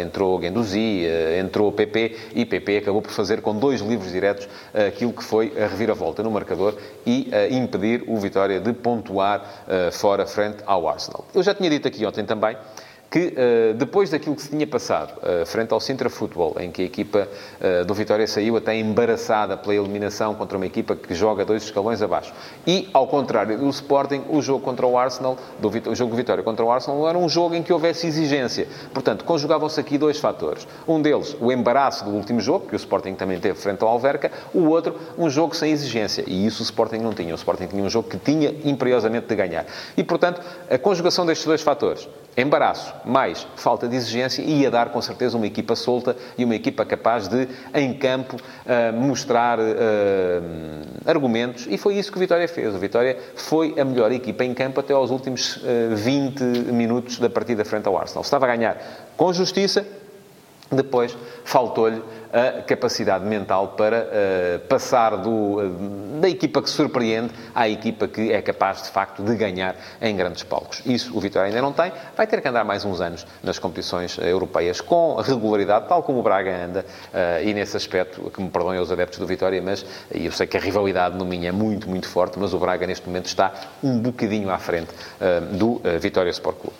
entrou 0.00 0.38
Guendouzi, 0.38 1.06
entrou 1.40 1.72
PP 1.72 2.16
e 2.34 2.44
PP 2.44 2.78
acabou 2.78 3.02
por 3.02 3.10
fazer 3.10 3.40
com 3.40 3.54
dois 3.54 3.80
livros 3.80 4.12
diretos 4.12 4.48
aquilo 4.86 5.12
que 5.12 5.22
foi 5.22 5.52
a 5.56 5.66
reviravolta 5.66 6.22
no 6.22 6.30
marcador 6.30 6.76
e 7.06 7.30
impedir 7.50 8.04
o 8.06 8.16
Vitória 8.18 8.60
de 8.60 8.72
pontuar 8.72 9.64
fora 9.92 10.26
frente 10.26 10.58
ao 10.66 10.88
Arsenal. 10.88 11.24
Eu 11.34 11.42
já 11.42 11.54
tinha 11.54 11.70
dito 11.70 11.88
aqui 11.88 12.04
ontem 12.04 12.24
também 12.24 12.56
que 13.14 13.28
uh, 13.28 13.74
depois 13.74 14.10
daquilo 14.10 14.34
que 14.34 14.42
se 14.42 14.48
tinha 14.48 14.66
passado 14.66 15.12
uh, 15.18 15.46
frente 15.46 15.72
ao 15.72 15.78
Sintra 15.78 16.10
Futebol, 16.10 16.56
em 16.58 16.72
que 16.72 16.82
a 16.82 16.84
equipa 16.84 17.28
uh, 17.60 17.84
do 17.84 17.94
Vitória 17.94 18.26
saiu 18.26 18.56
até 18.56 18.76
embaraçada 18.76 19.56
pela 19.56 19.72
eliminação 19.72 20.34
contra 20.34 20.56
uma 20.56 20.66
equipa 20.66 20.96
que 20.96 21.14
joga 21.14 21.44
dois 21.44 21.62
escalões 21.62 22.02
abaixo, 22.02 22.32
e 22.66 22.88
ao 22.92 23.06
contrário 23.06 23.56
do 23.56 23.70
Sporting, 23.70 24.24
o 24.28 24.42
jogo 24.42 24.64
contra 24.64 24.84
o 24.84 24.98
Arsenal, 24.98 25.38
do, 25.60 25.68
o 25.68 25.94
jogo 25.94 26.10
do 26.10 26.16
Vitória 26.16 26.42
contra 26.42 26.64
o 26.64 26.72
Arsenal, 26.72 27.08
era 27.08 27.16
um 27.16 27.28
jogo 27.28 27.54
em 27.54 27.62
que 27.62 27.72
houvesse 27.72 28.04
exigência. 28.08 28.66
Portanto, 28.92 29.24
conjugavam-se 29.24 29.78
aqui 29.78 29.96
dois 29.96 30.18
fatores. 30.18 30.66
Um 30.88 31.00
deles, 31.00 31.36
o 31.40 31.52
embaraço 31.52 32.04
do 32.04 32.10
último 32.10 32.40
jogo, 32.40 32.66
que 32.66 32.74
o 32.74 32.76
Sporting 32.76 33.14
também 33.14 33.38
teve 33.38 33.56
frente 33.56 33.80
ao 33.84 33.90
Alverca, 33.90 34.32
o 34.52 34.64
outro, 34.64 34.96
um 35.16 35.30
jogo 35.30 35.54
sem 35.54 35.70
exigência. 35.70 36.24
E 36.26 36.44
isso 36.44 36.62
o 36.62 36.64
Sporting 36.64 36.98
não 36.98 37.14
tinha. 37.14 37.32
O 37.32 37.36
Sporting 37.36 37.68
tinha 37.68 37.84
um 37.84 37.88
jogo 37.88 38.08
que 38.08 38.18
tinha 38.18 38.52
imperiosamente 38.64 39.28
de 39.28 39.36
ganhar. 39.36 39.66
E, 39.96 40.02
portanto, 40.02 40.40
a 40.68 40.76
conjugação 40.76 41.24
destes 41.24 41.46
dois 41.46 41.62
fatores 41.62 42.08
embaraço, 42.36 42.94
mais 43.04 43.46
falta 43.56 43.86
de 43.86 43.96
exigência 43.96 44.42
ia 44.42 44.70
dar 44.70 44.90
com 44.90 45.00
certeza 45.00 45.36
uma 45.36 45.46
equipa 45.46 45.76
solta 45.76 46.16
e 46.36 46.44
uma 46.44 46.54
equipa 46.54 46.84
capaz 46.84 47.28
de, 47.28 47.48
em 47.72 47.94
campo, 47.94 48.36
uh, 48.36 48.92
mostrar 48.92 49.58
uh, 49.58 49.62
argumentos. 51.06 51.66
E 51.68 51.78
foi 51.78 51.94
isso 51.94 52.10
que 52.10 52.16
o 52.16 52.20
Vitória 52.20 52.48
fez. 52.48 52.74
O 52.74 52.78
Vitória 52.78 53.16
foi 53.36 53.78
a 53.78 53.84
melhor 53.84 54.10
equipa 54.10 54.44
em 54.44 54.52
campo 54.52 54.80
até 54.80 54.92
aos 54.92 55.10
últimos 55.10 55.56
uh, 55.56 55.94
20 55.94 56.42
minutos 56.72 57.18
da 57.18 57.30
partida 57.30 57.64
frente 57.64 57.86
ao 57.86 57.96
Arsenal. 57.96 58.22
Estava 58.22 58.46
a 58.46 58.56
ganhar 58.56 58.76
com 59.16 59.32
justiça, 59.32 59.86
depois 60.70 61.16
faltou-lhe 61.44 62.02
a 62.34 62.62
capacidade 62.62 63.24
mental 63.24 63.68
para 63.68 64.00
uh, 64.00 64.58
passar 64.66 65.16
do, 65.16 65.30
uh, 65.30 66.20
da 66.20 66.28
equipa 66.28 66.60
que 66.60 66.68
surpreende 66.68 67.30
à 67.54 67.68
equipa 67.68 68.08
que 68.08 68.32
é 68.32 68.42
capaz, 68.42 68.82
de 68.82 68.90
facto, 68.90 69.22
de 69.22 69.36
ganhar 69.36 69.76
em 70.02 70.16
grandes 70.16 70.42
palcos. 70.42 70.82
Isso 70.84 71.16
o 71.16 71.20
Vitória 71.20 71.46
ainda 71.46 71.62
não 71.62 71.72
tem. 71.72 71.92
Vai 72.16 72.26
ter 72.26 72.40
que 72.40 72.48
andar 72.48 72.64
mais 72.64 72.84
uns 72.84 73.00
anos 73.00 73.24
nas 73.40 73.60
competições 73.60 74.18
europeias 74.18 74.80
com 74.80 75.14
regularidade, 75.14 75.86
tal 75.88 76.02
como 76.02 76.18
o 76.18 76.22
Braga 76.24 76.64
anda. 76.64 76.84
Uh, 77.12 77.48
e 77.48 77.54
nesse 77.54 77.76
aspecto, 77.76 78.28
que 78.30 78.42
me 78.42 78.50
perdoem 78.50 78.80
os 78.80 78.90
adeptos 78.90 79.20
do 79.20 79.26
Vitória, 79.26 79.62
mas 79.62 79.86
eu 80.12 80.32
sei 80.32 80.48
que 80.48 80.56
a 80.56 80.60
rivalidade 80.60 81.16
no 81.16 81.24
Minho 81.24 81.46
é 81.46 81.52
muito, 81.52 81.88
muito 81.88 82.08
forte, 82.08 82.36
mas 82.40 82.52
o 82.52 82.58
Braga 82.58 82.84
neste 82.84 83.06
momento 83.06 83.26
está 83.26 83.52
um 83.80 84.00
bocadinho 84.00 84.50
à 84.50 84.58
frente 84.58 84.90
do 85.52 85.80
Vitória 86.00 86.30
Sport 86.30 86.56
Clube. 86.58 86.76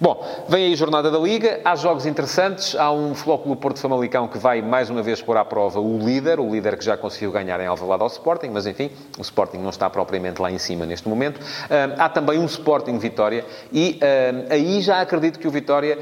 Bom, 0.00 0.44
vem 0.48 0.66
aí 0.66 0.72
a 0.72 0.76
jornada 0.76 1.10
da 1.10 1.18
Liga, 1.18 1.60
há 1.64 1.74
jogos 1.76 2.06
interessantes, 2.06 2.74
há 2.74 2.90
um 2.92 3.14
Futebol 3.14 3.38
Clube 3.38 3.60
Porto 3.60 3.78
Famalicão 3.78 4.28
que 4.28 4.38
vai 4.38 4.60
mais 4.60 4.90
uma 4.90 4.95
vez 5.02 5.22
pôr 5.22 5.36
à 5.36 5.44
prova 5.44 5.80
o 5.80 5.98
líder, 5.98 6.38
o 6.38 6.50
líder 6.50 6.76
que 6.76 6.84
já 6.84 6.96
conseguiu 6.96 7.32
ganhar 7.32 7.58
em 7.60 7.66
Alvalade 7.66 8.02
ao 8.02 8.08
Sporting, 8.08 8.48
mas 8.48 8.66
enfim, 8.66 8.90
o 9.18 9.22
Sporting 9.22 9.58
não 9.58 9.70
está 9.70 9.88
propriamente 9.88 10.40
lá 10.40 10.50
em 10.50 10.58
cima 10.58 10.84
neste 10.84 11.08
momento. 11.08 11.40
há 11.98 12.08
também 12.08 12.38
um 12.38 12.44
Sporting 12.44 12.98
Vitória 12.98 13.44
e 13.72 13.98
aí 14.50 14.80
já 14.80 15.00
acredito 15.00 15.38
que 15.38 15.48
o 15.48 15.50
Vitória, 15.50 15.98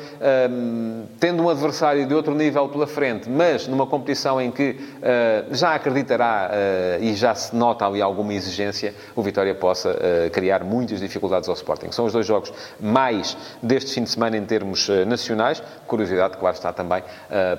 tendo 1.21 1.43
um 1.43 1.49
adversário 1.49 2.07
de 2.07 2.15
outro 2.15 2.35
nível 2.35 2.69
pela 2.69 2.87
frente, 2.87 3.29
mas 3.29 3.69
numa 3.69 3.87
competição 3.87 4.41
em 4.41 4.51
que 4.51 4.77
ah, 5.03 5.45
já 5.51 5.75
acreditará 5.75 6.51
ah, 6.51 6.99
e 7.01 7.15
já 7.15 7.35
se 7.35 7.55
nota 7.55 7.87
ali 7.87 8.01
alguma 8.01 8.35
exigência, 8.35 8.95
o 9.15 9.23
Vitória 9.23 9.55
possa 9.55 9.91
ah, 9.91 10.31
criar 10.31 10.65
muitas 10.65 11.01
dificuldades 11.01 11.49
ao 11.49 11.55
Sporting. 11.55 11.93
São 11.93 12.05
os 12.05 12.13
dois 12.13 12.27
jogos 12.27 12.53
mais 12.81 13.37
deste 13.63 13.85
este 13.85 13.95
fim 13.95 14.05
de 14.05 14.11
semana 14.11 14.37
em 14.37 14.45
termos 14.45 14.89
nacionais. 15.07 15.63
Curiosidade, 15.87 16.39
claro 16.39 16.57
está 16.57 16.73
também 16.73 17.03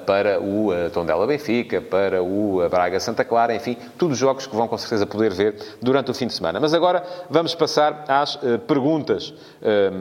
para 0.06 0.40
o 0.40 0.72
uh, 0.72 0.90
Tondela 1.26 1.28
Benfica, 1.28 1.82
para 1.82 2.24
o 2.24 2.68
Braga 2.70 3.00
Santa 3.00 3.26
Clara, 3.26 3.54
enfim, 3.54 3.76
todos 3.98 4.18
jogos 4.18 4.46
que 4.46 4.56
vão 4.56 4.68
com 4.68 4.78
certeza 4.78 5.06
poder 5.06 5.34
ver 5.34 5.56
durante 5.82 6.12
o 6.12 6.14
fim 6.14 6.28
de 6.28 6.34
semana. 6.34 6.60
Mas 6.60 6.74
agora 6.74 7.04
vamos 7.30 7.56
passar 7.56 8.06
às 8.08 8.38
perguntas 8.68 9.34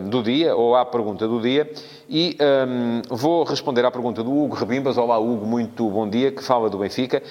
do 0.09 0.23
dia, 0.23 0.55
ou 0.55 0.77
à 0.77 0.85
pergunta 0.85 1.27
do 1.27 1.41
dia, 1.41 1.71
e 2.09 2.37
um, 2.69 3.03
vou 3.09 3.45
responder 3.45 3.85
à 3.85 3.91
pergunta 3.91 4.23
do 4.23 4.31
Hugo 4.31 4.55
Rebimbas. 4.55 4.99
Olá, 4.99 5.19
Hugo, 5.19 5.47
muito 5.47 5.89
bom 5.89 6.09
dia, 6.09 6.31
que 6.31 6.45
fala 6.45 6.69
do 6.69 6.79
Benfica. 6.79 7.23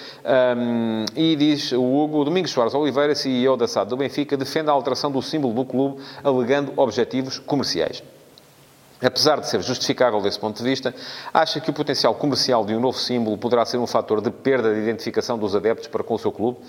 Um, 0.58 1.06
e 1.16 1.36
diz 1.36 1.72
o 1.72 1.84
Hugo, 1.84 2.26
Domingos 2.26 2.52
Soares 2.52 2.74
Oliveira, 2.74 3.14
CEO 3.14 3.56
da 3.56 3.68
SAD 3.68 3.90
do 3.90 3.98
Benfica, 3.98 4.36
defende 4.36 4.70
a 4.70 4.74
alteração 4.74 5.12
do 5.12 5.22
símbolo 5.22 5.54
do 5.54 5.66
clube, 5.66 6.02
alegando 6.24 6.74
objetivos 6.76 7.38
comerciais 7.40 8.04
apesar 9.04 9.40
de 9.40 9.48
ser 9.48 9.62
justificável 9.62 10.22
desse 10.22 10.40
ponto 10.40 10.58
de 10.58 10.64
vista, 10.64 10.94
acha 11.34 11.60
que 11.60 11.70
o 11.70 11.74
potencial 11.74 12.16
comercial 12.16 12.66
de 12.66 12.74
um 12.76 12.80
novo 12.80 12.98
símbolo 12.98 13.38
poderá 13.38 13.66
ser 13.66 13.78
um 13.78 13.88
fator 13.88 14.22
de 14.22 14.32
perda 14.32 14.74
de 14.74 14.80
identificação 14.80 15.38
dos 15.38 15.56
adeptos 15.56 15.88
para 15.88 16.04
com 16.04 16.14
o 16.14 16.20
seu 16.20 16.32
clube? 16.32 16.60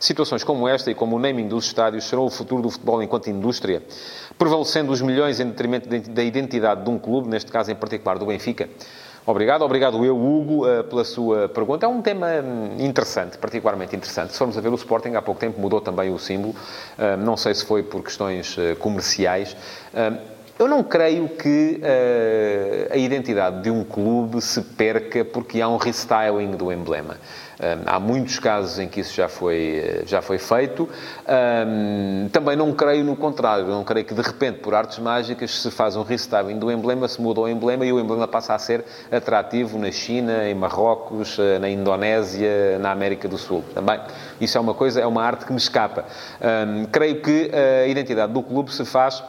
Situações 0.00 0.44
como 0.44 0.68
esta 0.68 0.90
e 0.90 0.94
como 0.94 1.16
o 1.16 1.18
naming 1.18 1.48
dos 1.48 1.66
estádios 1.66 2.04
serão 2.04 2.24
o 2.24 2.30
futuro 2.30 2.62
do 2.62 2.70
futebol 2.70 3.02
enquanto 3.02 3.28
indústria, 3.28 3.82
prevalecendo 4.38 4.92
os 4.92 5.02
milhões 5.02 5.40
em 5.40 5.46
detrimento 5.46 5.88
da 5.88 6.22
identidade 6.22 6.84
de 6.84 6.90
um 6.90 6.98
clube, 6.98 7.28
neste 7.28 7.50
caso 7.50 7.72
em 7.72 7.74
particular 7.74 8.16
do 8.18 8.26
Benfica? 8.26 8.68
Obrigado, 9.26 9.62
obrigado 9.62 10.02
eu, 10.06 10.16
Hugo, 10.16 10.66
eh, 10.66 10.82
pela 10.84 11.04
sua 11.04 11.50
pergunta. 11.50 11.84
É 11.84 11.88
um 11.88 12.00
tema 12.00 12.28
hum, 12.42 12.76
interessante, 12.78 13.36
particularmente 13.36 13.94
interessante. 13.94 14.32
Se 14.32 14.38
formos 14.38 14.56
a 14.56 14.60
ver 14.62 14.70
o 14.70 14.74
Sporting, 14.74 15.16
há 15.16 15.20
pouco 15.20 15.38
tempo 15.38 15.60
mudou 15.60 15.82
também 15.82 16.10
o 16.10 16.18
símbolo. 16.18 16.54
Eh, 16.96 17.14
não 17.14 17.36
sei 17.36 17.54
se 17.54 17.62
foi 17.62 17.82
por 17.82 18.02
questões 18.02 18.56
eh, 18.58 18.74
comerciais. 18.76 19.54
Eu 20.58 20.66
não 20.66 20.82
creio 20.82 21.28
que 21.28 21.80
uh, 21.80 22.92
a 22.92 22.96
identidade 22.96 23.62
de 23.62 23.70
um 23.70 23.84
clube 23.84 24.40
se 24.40 24.60
perca 24.60 25.24
porque 25.24 25.60
há 25.60 25.68
um 25.68 25.76
restyling 25.76 26.50
do 26.56 26.72
emblema. 26.72 27.16
Um, 27.60 27.82
há 27.86 28.00
muitos 28.00 28.40
casos 28.40 28.76
em 28.80 28.88
que 28.88 29.00
isso 29.00 29.14
já 29.14 29.28
foi, 29.28 29.82
eh, 29.84 30.02
já 30.04 30.20
foi 30.20 30.38
feito. 30.38 30.88
Um, 31.28 32.28
também 32.28 32.56
não 32.56 32.72
creio 32.72 33.04
no 33.04 33.14
contrário. 33.14 33.66
Não 33.66 33.84
creio 33.84 34.04
que, 34.04 34.14
de 34.14 34.22
repente, 34.22 34.58
por 34.58 34.74
artes 34.74 34.98
mágicas, 34.98 35.62
se 35.62 35.70
faz 35.70 35.94
um 35.94 36.02
restyling 36.02 36.58
do 36.58 36.70
emblema, 36.70 37.06
se 37.06 37.20
muda 37.20 37.40
o 37.40 37.48
emblema 37.48 37.84
e 37.84 37.92
o 37.92 37.98
emblema 37.98 38.26
passa 38.28 38.54
a 38.54 38.58
ser 38.58 38.84
atrativo 39.10 39.78
na 39.78 39.90
China, 39.92 40.48
em 40.48 40.54
Marrocos, 40.54 41.36
eh, 41.38 41.58
na 41.60 41.68
Indonésia, 41.68 42.78
na 42.80 42.90
América 42.90 43.28
do 43.28 43.38
Sul. 43.38 43.64
Também. 43.74 44.00
Isso 44.40 44.58
é 44.58 44.60
uma 44.60 44.74
coisa, 44.74 45.00
é 45.00 45.06
uma 45.06 45.22
arte 45.22 45.44
que 45.44 45.52
me 45.52 45.58
escapa. 45.58 46.04
Um, 46.40 46.84
creio 46.86 47.20
que 47.20 47.50
a 47.52 47.86
identidade 47.86 48.32
do 48.32 48.42
clube 48.42 48.72
se 48.72 48.84
faz 48.84 49.22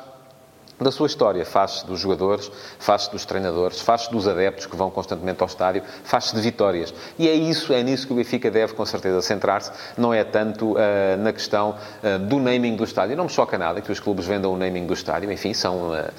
da 0.79 0.91
sua 0.91 1.07
história. 1.07 1.45
Faz-se 1.45 1.85
dos 1.85 1.99
jogadores, 1.99 2.51
faz-se 2.79 3.11
dos 3.11 3.25
treinadores, 3.25 3.81
faz-se 3.81 4.11
dos 4.11 4.27
adeptos 4.27 4.65
que 4.65 4.75
vão 4.75 4.89
constantemente 4.89 5.41
ao 5.41 5.47
estádio, 5.47 5.83
faz-se 6.03 6.35
de 6.35 6.41
vitórias. 6.41 6.93
E 7.17 7.27
é 7.27 7.33
isso, 7.33 7.73
é 7.73 7.83
nisso 7.83 8.07
que 8.07 8.13
o 8.13 8.15
Benfica 8.15 8.49
deve, 8.49 8.73
com 8.73 8.85
certeza, 8.85 9.21
centrar-se. 9.21 9.71
Não 9.97 10.13
é 10.13 10.23
tanto 10.23 10.73
uh, 10.73 10.77
na 11.19 11.33
questão 11.33 11.75
uh, 12.03 12.19
do 12.19 12.39
naming 12.39 12.75
do 12.75 12.83
estádio. 12.83 13.15
Não 13.15 13.25
me 13.25 13.29
choca 13.29 13.57
nada 13.57 13.81
que 13.81 13.91
os 13.91 13.99
clubes 13.99 14.25
vendam 14.25 14.53
o 14.53 14.57
naming 14.57 14.85
do 14.85 14.93
estádio. 14.93 15.31
Enfim, 15.31 15.53
são, 15.53 15.91
uh, 15.91 16.13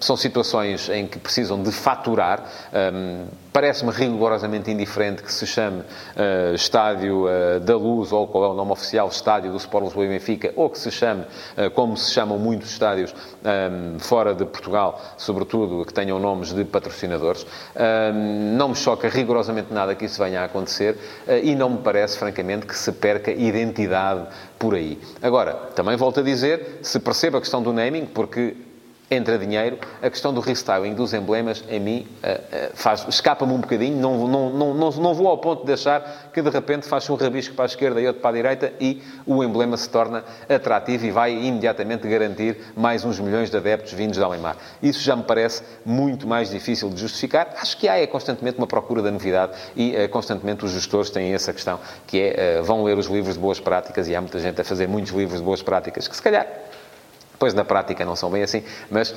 são 0.00 0.16
situações 0.16 0.88
em 0.88 1.06
que 1.06 1.18
precisam 1.18 1.62
de 1.62 1.72
faturar. 1.72 2.44
Parece-me 3.52 3.90
rigorosamente 3.90 4.70
indiferente 4.70 5.24
que 5.24 5.32
se 5.32 5.44
chame 5.44 5.80
uh, 5.80 6.54
Estádio 6.54 7.26
uh, 7.26 7.58
da 7.58 7.76
Luz, 7.76 8.12
ou 8.12 8.28
qual 8.28 8.44
é 8.44 8.48
o 8.48 8.54
nome 8.54 8.70
oficial, 8.70 9.08
Estádio 9.08 9.50
do 9.50 9.56
Sport 9.56 9.86
Lisboa 9.86 10.04
e 10.04 10.08
Benfica, 10.08 10.52
ou 10.54 10.70
que 10.70 10.78
se 10.78 10.90
chame, 10.90 11.22
uh, 11.22 11.68
como 11.72 11.96
se 11.96 12.12
chamam 12.12 12.38
muitos 12.38 12.70
estádios 12.70 13.12
um, 13.44 13.98
fora 13.98 14.34
de 14.34 14.44
Portugal, 14.44 15.00
sobretudo 15.16 15.84
que 15.84 15.92
tenham 15.92 16.20
nomes 16.20 16.52
de 16.52 16.64
patrocinadores. 16.64 17.44
Um, 17.74 18.56
não 18.56 18.68
me 18.68 18.76
choca 18.76 19.08
rigorosamente 19.08 19.72
nada 19.72 19.96
que 19.96 20.04
isso 20.04 20.22
venha 20.22 20.42
a 20.42 20.44
acontecer 20.44 20.96
e 21.42 21.54
não 21.54 21.70
me 21.70 21.78
parece, 21.78 22.18
francamente, 22.18 22.66
que 22.66 22.76
se 22.76 22.92
perca 22.92 23.30
identidade 23.30 24.26
por 24.58 24.74
aí. 24.74 25.00
Agora, 25.22 25.54
também 25.74 25.96
volto 25.96 26.20
a 26.20 26.22
dizer, 26.22 26.78
se 26.82 27.00
perceba 27.00 27.38
a 27.38 27.40
questão 27.40 27.62
do 27.62 27.72
naming, 27.72 28.06
porque 28.06 28.56
entra 29.10 29.36
dinheiro. 29.36 29.78
A 30.00 30.08
questão 30.08 30.32
do 30.32 30.40
restyling 30.40 30.94
dos 30.94 31.12
emblemas, 31.12 31.64
em 31.68 31.80
mim, 31.80 32.06
eh, 32.22 32.40
eh, 32.52 32.70
faz, 32.74 33.04
escapa-me 33.08 33.52
um 33.52 33.58
bocadinho. 33.58 33.96
Não, 33.96 34.28
não, 34.28 34.50
não, 34.50 34.90
não, 34.90 35.14
vou 35.14 35.26
ao 35.26 35.38
ponto 35.38 35.66
de 35.66 35.72
achar 35.72 36.30
que, 36.32 36.40
de 36.40 36.48
repente, 36.48 36.86
faz 36.86 37.10
um 37.10 37.16
rabisco 37.16 37.54
para 37.54 37.64
a 37.64 37.66
esquerda 37.66 38.00
e 38.00 38.06
outro 38.06 38.22
para 38.22 38.30
a 38.30 38.34
direita 38.34 38.72
e 38.80 39.02
o 39.26 39.42
emblema 39.42 39.76
se 39.76 39.88
torna 39.90 40.24
atrativo 40.48 41.06
e 41.06 41.10
vai 41.10 41.32
imediatamente 41.32 42.06
garantir 42.06 42.56
mais 42.76 43.04
uns 43.04 43.18
milhões 43.18 43.50
de 43.50 43.56
adeptos 43.56 43.92
vindos 43.92 44.16
de 44.16 44.22
Alemar. 44.22 44.56
Isso 44.80 45.00
já 45.00 45.16
me 45.16 45.24
parece 45.24 45.64
muito 45.84 46.28
mais 46.28 46.50
difícil 46.50 46.88
de 46.88 47.00
justificar. 47.00 47.54
Acho 47.60 47.76
que 47.76 47.88
há 47.88 47.98
é 47.98 48.06
constantemente 48.06 48.58
uma 48.58 48.66
procura 48.66 49.02
da 49.02 49.10
novidade 49.10 49.52
e 49.74 49.94
uh, 49.96 50.08
constantemente 50.08 50.64
os 50.64 50.70
gestores 50.70 51.10
têm 51.10 51.34
essa 51.34 51.52
questão, 51.52 51.80
que 52.06 52.20
é, 52.20 52.62
vão 52.62 52.84
ler 52.84 52.96
os 52.96 53.06
livros 53.06 53.34
de 53.34 53.40
boas 53.40 53.58
práticas 53.58 54.06
e 54.08 54.14
há 54.14 54.20
muita 54.20 54.38
gente 54.38 54.60
a 54.60 54.64
fazer 54.64 54.86
muitos 54.86 55.12
livros 55.12 55.38
de 55.38 55.44
boas 55.44 55.62
práticas 55.62 56.06
que, 56.06 56.14
se 56.14 56.22
calhar, 56.22 56.46
Pois 57.40 57.54
na 57.54 57.64
prática 57.64 58.04
não 58.04 58.14
são 58.14 58.30
bem 58.30 58.42
assim, 58.42 58.62
mas 58.90 59.12
uh, 59.12 59.16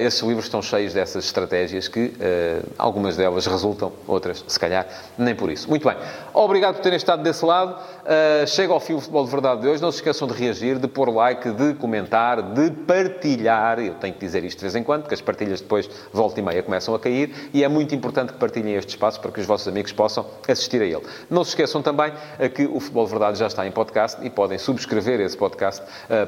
esses 0.00 0.22
livros 0.22 0.46
estão 0.46 0.62
cheios 0.62 0.94
dessas 0.94 1.26
estratégias 1.26 1.86
que 1.86 2.06
uh, 2.06 2.66
algumas 2.78 3.14
delas 3.14 3.46
resultam, 3.46 3.92
outras, 4.06 4.42
se 4.48 4.58
calhar, 4.58 4.86
nem 5.18 5.34
por 5.34 5.50
isso. 5.50 5.68
Muito 5.68 5.86
bem. 5.86 5.94
Obrigado 6.34 6.76
por 6.76 6.82
terem 6.82 6.96
estado 6.96 7.22
desse 7.22 7.44
lado. 7.44 7.72
Uh, 7.74 8.46
chega 8.46 8.72
ao 8.72 8.80
fim 8.80 8.94
o 8.94 9.00
Futebol 9.00 9.24
de 9.24 9.30
Verdade 9.30 9.60
de 9.60 9.68
hoje. 9.68 9.82
Não 9.82 9.92
se 9.92 9.98
esqueçam 9.98 10.26
de 10.26 10.32
reagir, 10.34 10.78
de 10.78 10.88
pôr 10.88 11.10
like, 11.10 11.50
de 11.50 11.74
comentar, 11.74 12.40
de 12.40 12.70
partilhar. 12.70 13.78
Eu 13.78 13.94
tenho 13.94 14.14
que 14.14 14.20
dizer 14.20 14.42
isto 14.42 14.58
de 14.58 14.62
vez 14.62 14.74
em 14.74 14.82
quando, 14.82 15.02
porque 15.02 15.14
as 15.14 15.20
partilhas 15.20 15.60
depois, 15.60 15.88
volta 16.12 16.40
e 16.40 16.42
meia, 16.42 16.62
começam 16.62 16.94
a 16.94 16.98
cair. 16.98 17.50
E 17.52 17.62
é 17.62 17.68
muito 17.68 17.94
importante 17.94 18.32
que 18.32 18.38
partilhem 18.38 18.74
este 18.74 18.90
espaço 18.90 19.20
para 19.20 19.30
que 19.30 19.40
os 19.40 19.46
vossos 19.46 19.68
amigos 19.68 19.92
possam 19.92 20.24
assistir 20.48 20.80
a 20.80 20.86
ele. 20.86 21.02
Não 21.28 21.44
se 21.44 21.50
esqueçam 21.50 21.82
também 21.82 22.12
que 22.54 22.64
o 22.64 22.80
Futebol 22.80 23.04
de 23.04 23.10
Verdade 23.10 23.38
já 23.38 23.46
está 23.46 23.66
em 23.66 23.70
podcast 23.70 24.24
e 24.24 24.30
podem 24.30 24.58
subscrever 24.58 25.20
esse 25.20 25.36
podcast 25.36 25.82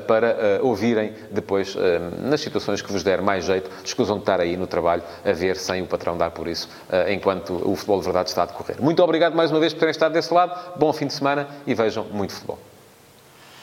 para 0.06 0.60
ouvirem 0.62 1.14
depois, 1.30 1.74
nas 2.20 2.40
situações 2.42 2.82
que 2.82 2.92
vos 2.92 3.02
der 3.02 3.22
mais 3.22 3.44
jeito, 3.44 3.70
escusam 3.82 4.16
de 4.16 4.22
estar 4.22 4.40
aí 4.40 4.56
no 4.56 4.66
trabalho 4.66 5.02
a 5.24 5.32
ver 5.32 5.56
sem 5.56 5.82
o 5.82 5.86
patrão 5.86 6.16
dar 6.16 6.30
por 6.30 6.46
isso, 6.46 6.68
enquanto 7.08 7.54
o 7.64 7.74
futebol 7.74 7.98
de 7.98 8.04
verdade 8.04 8.28
está 8.28 8.42
a 8.42 8.46
decorrer. 8.46 8.76
Muito 8.80 9.02
obrigado 9.02 9.34
mais 9.34 9.50
uma 9.50 9.60
vez 9.60 9.72
por 9.72 9.80
terem 9.80 9.93
estado 9.94 10.12
desse 10.12 10.32
lado. 10.32 10.78
Bom 10.78 10.92
fim 10.92 11.06
de 11.06 11.12
semana 11.14 11.48
e 11.66 11.74
vejam 11.74 12.04
muito 12.12 12.32
futebol. 12.32 12.58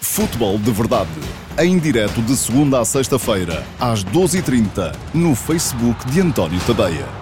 Futebol 0.01 0.57
de 0.57 0.71
Verdade, 0.71 1.09
em 1.59 1.77
direto 1.77 2.21
de 2.23 2.35
segunda 2.35 2.79
a 2.79 2.85
sexta-feira, 2.85 3.63
às 3.79 4.03
12h30, 4.03 4.95
no 5.13 5.35
Facebook 5.35 6.05
de 6.09 6.21
António 6.21 6.59
Tadeia. 6.65 7.20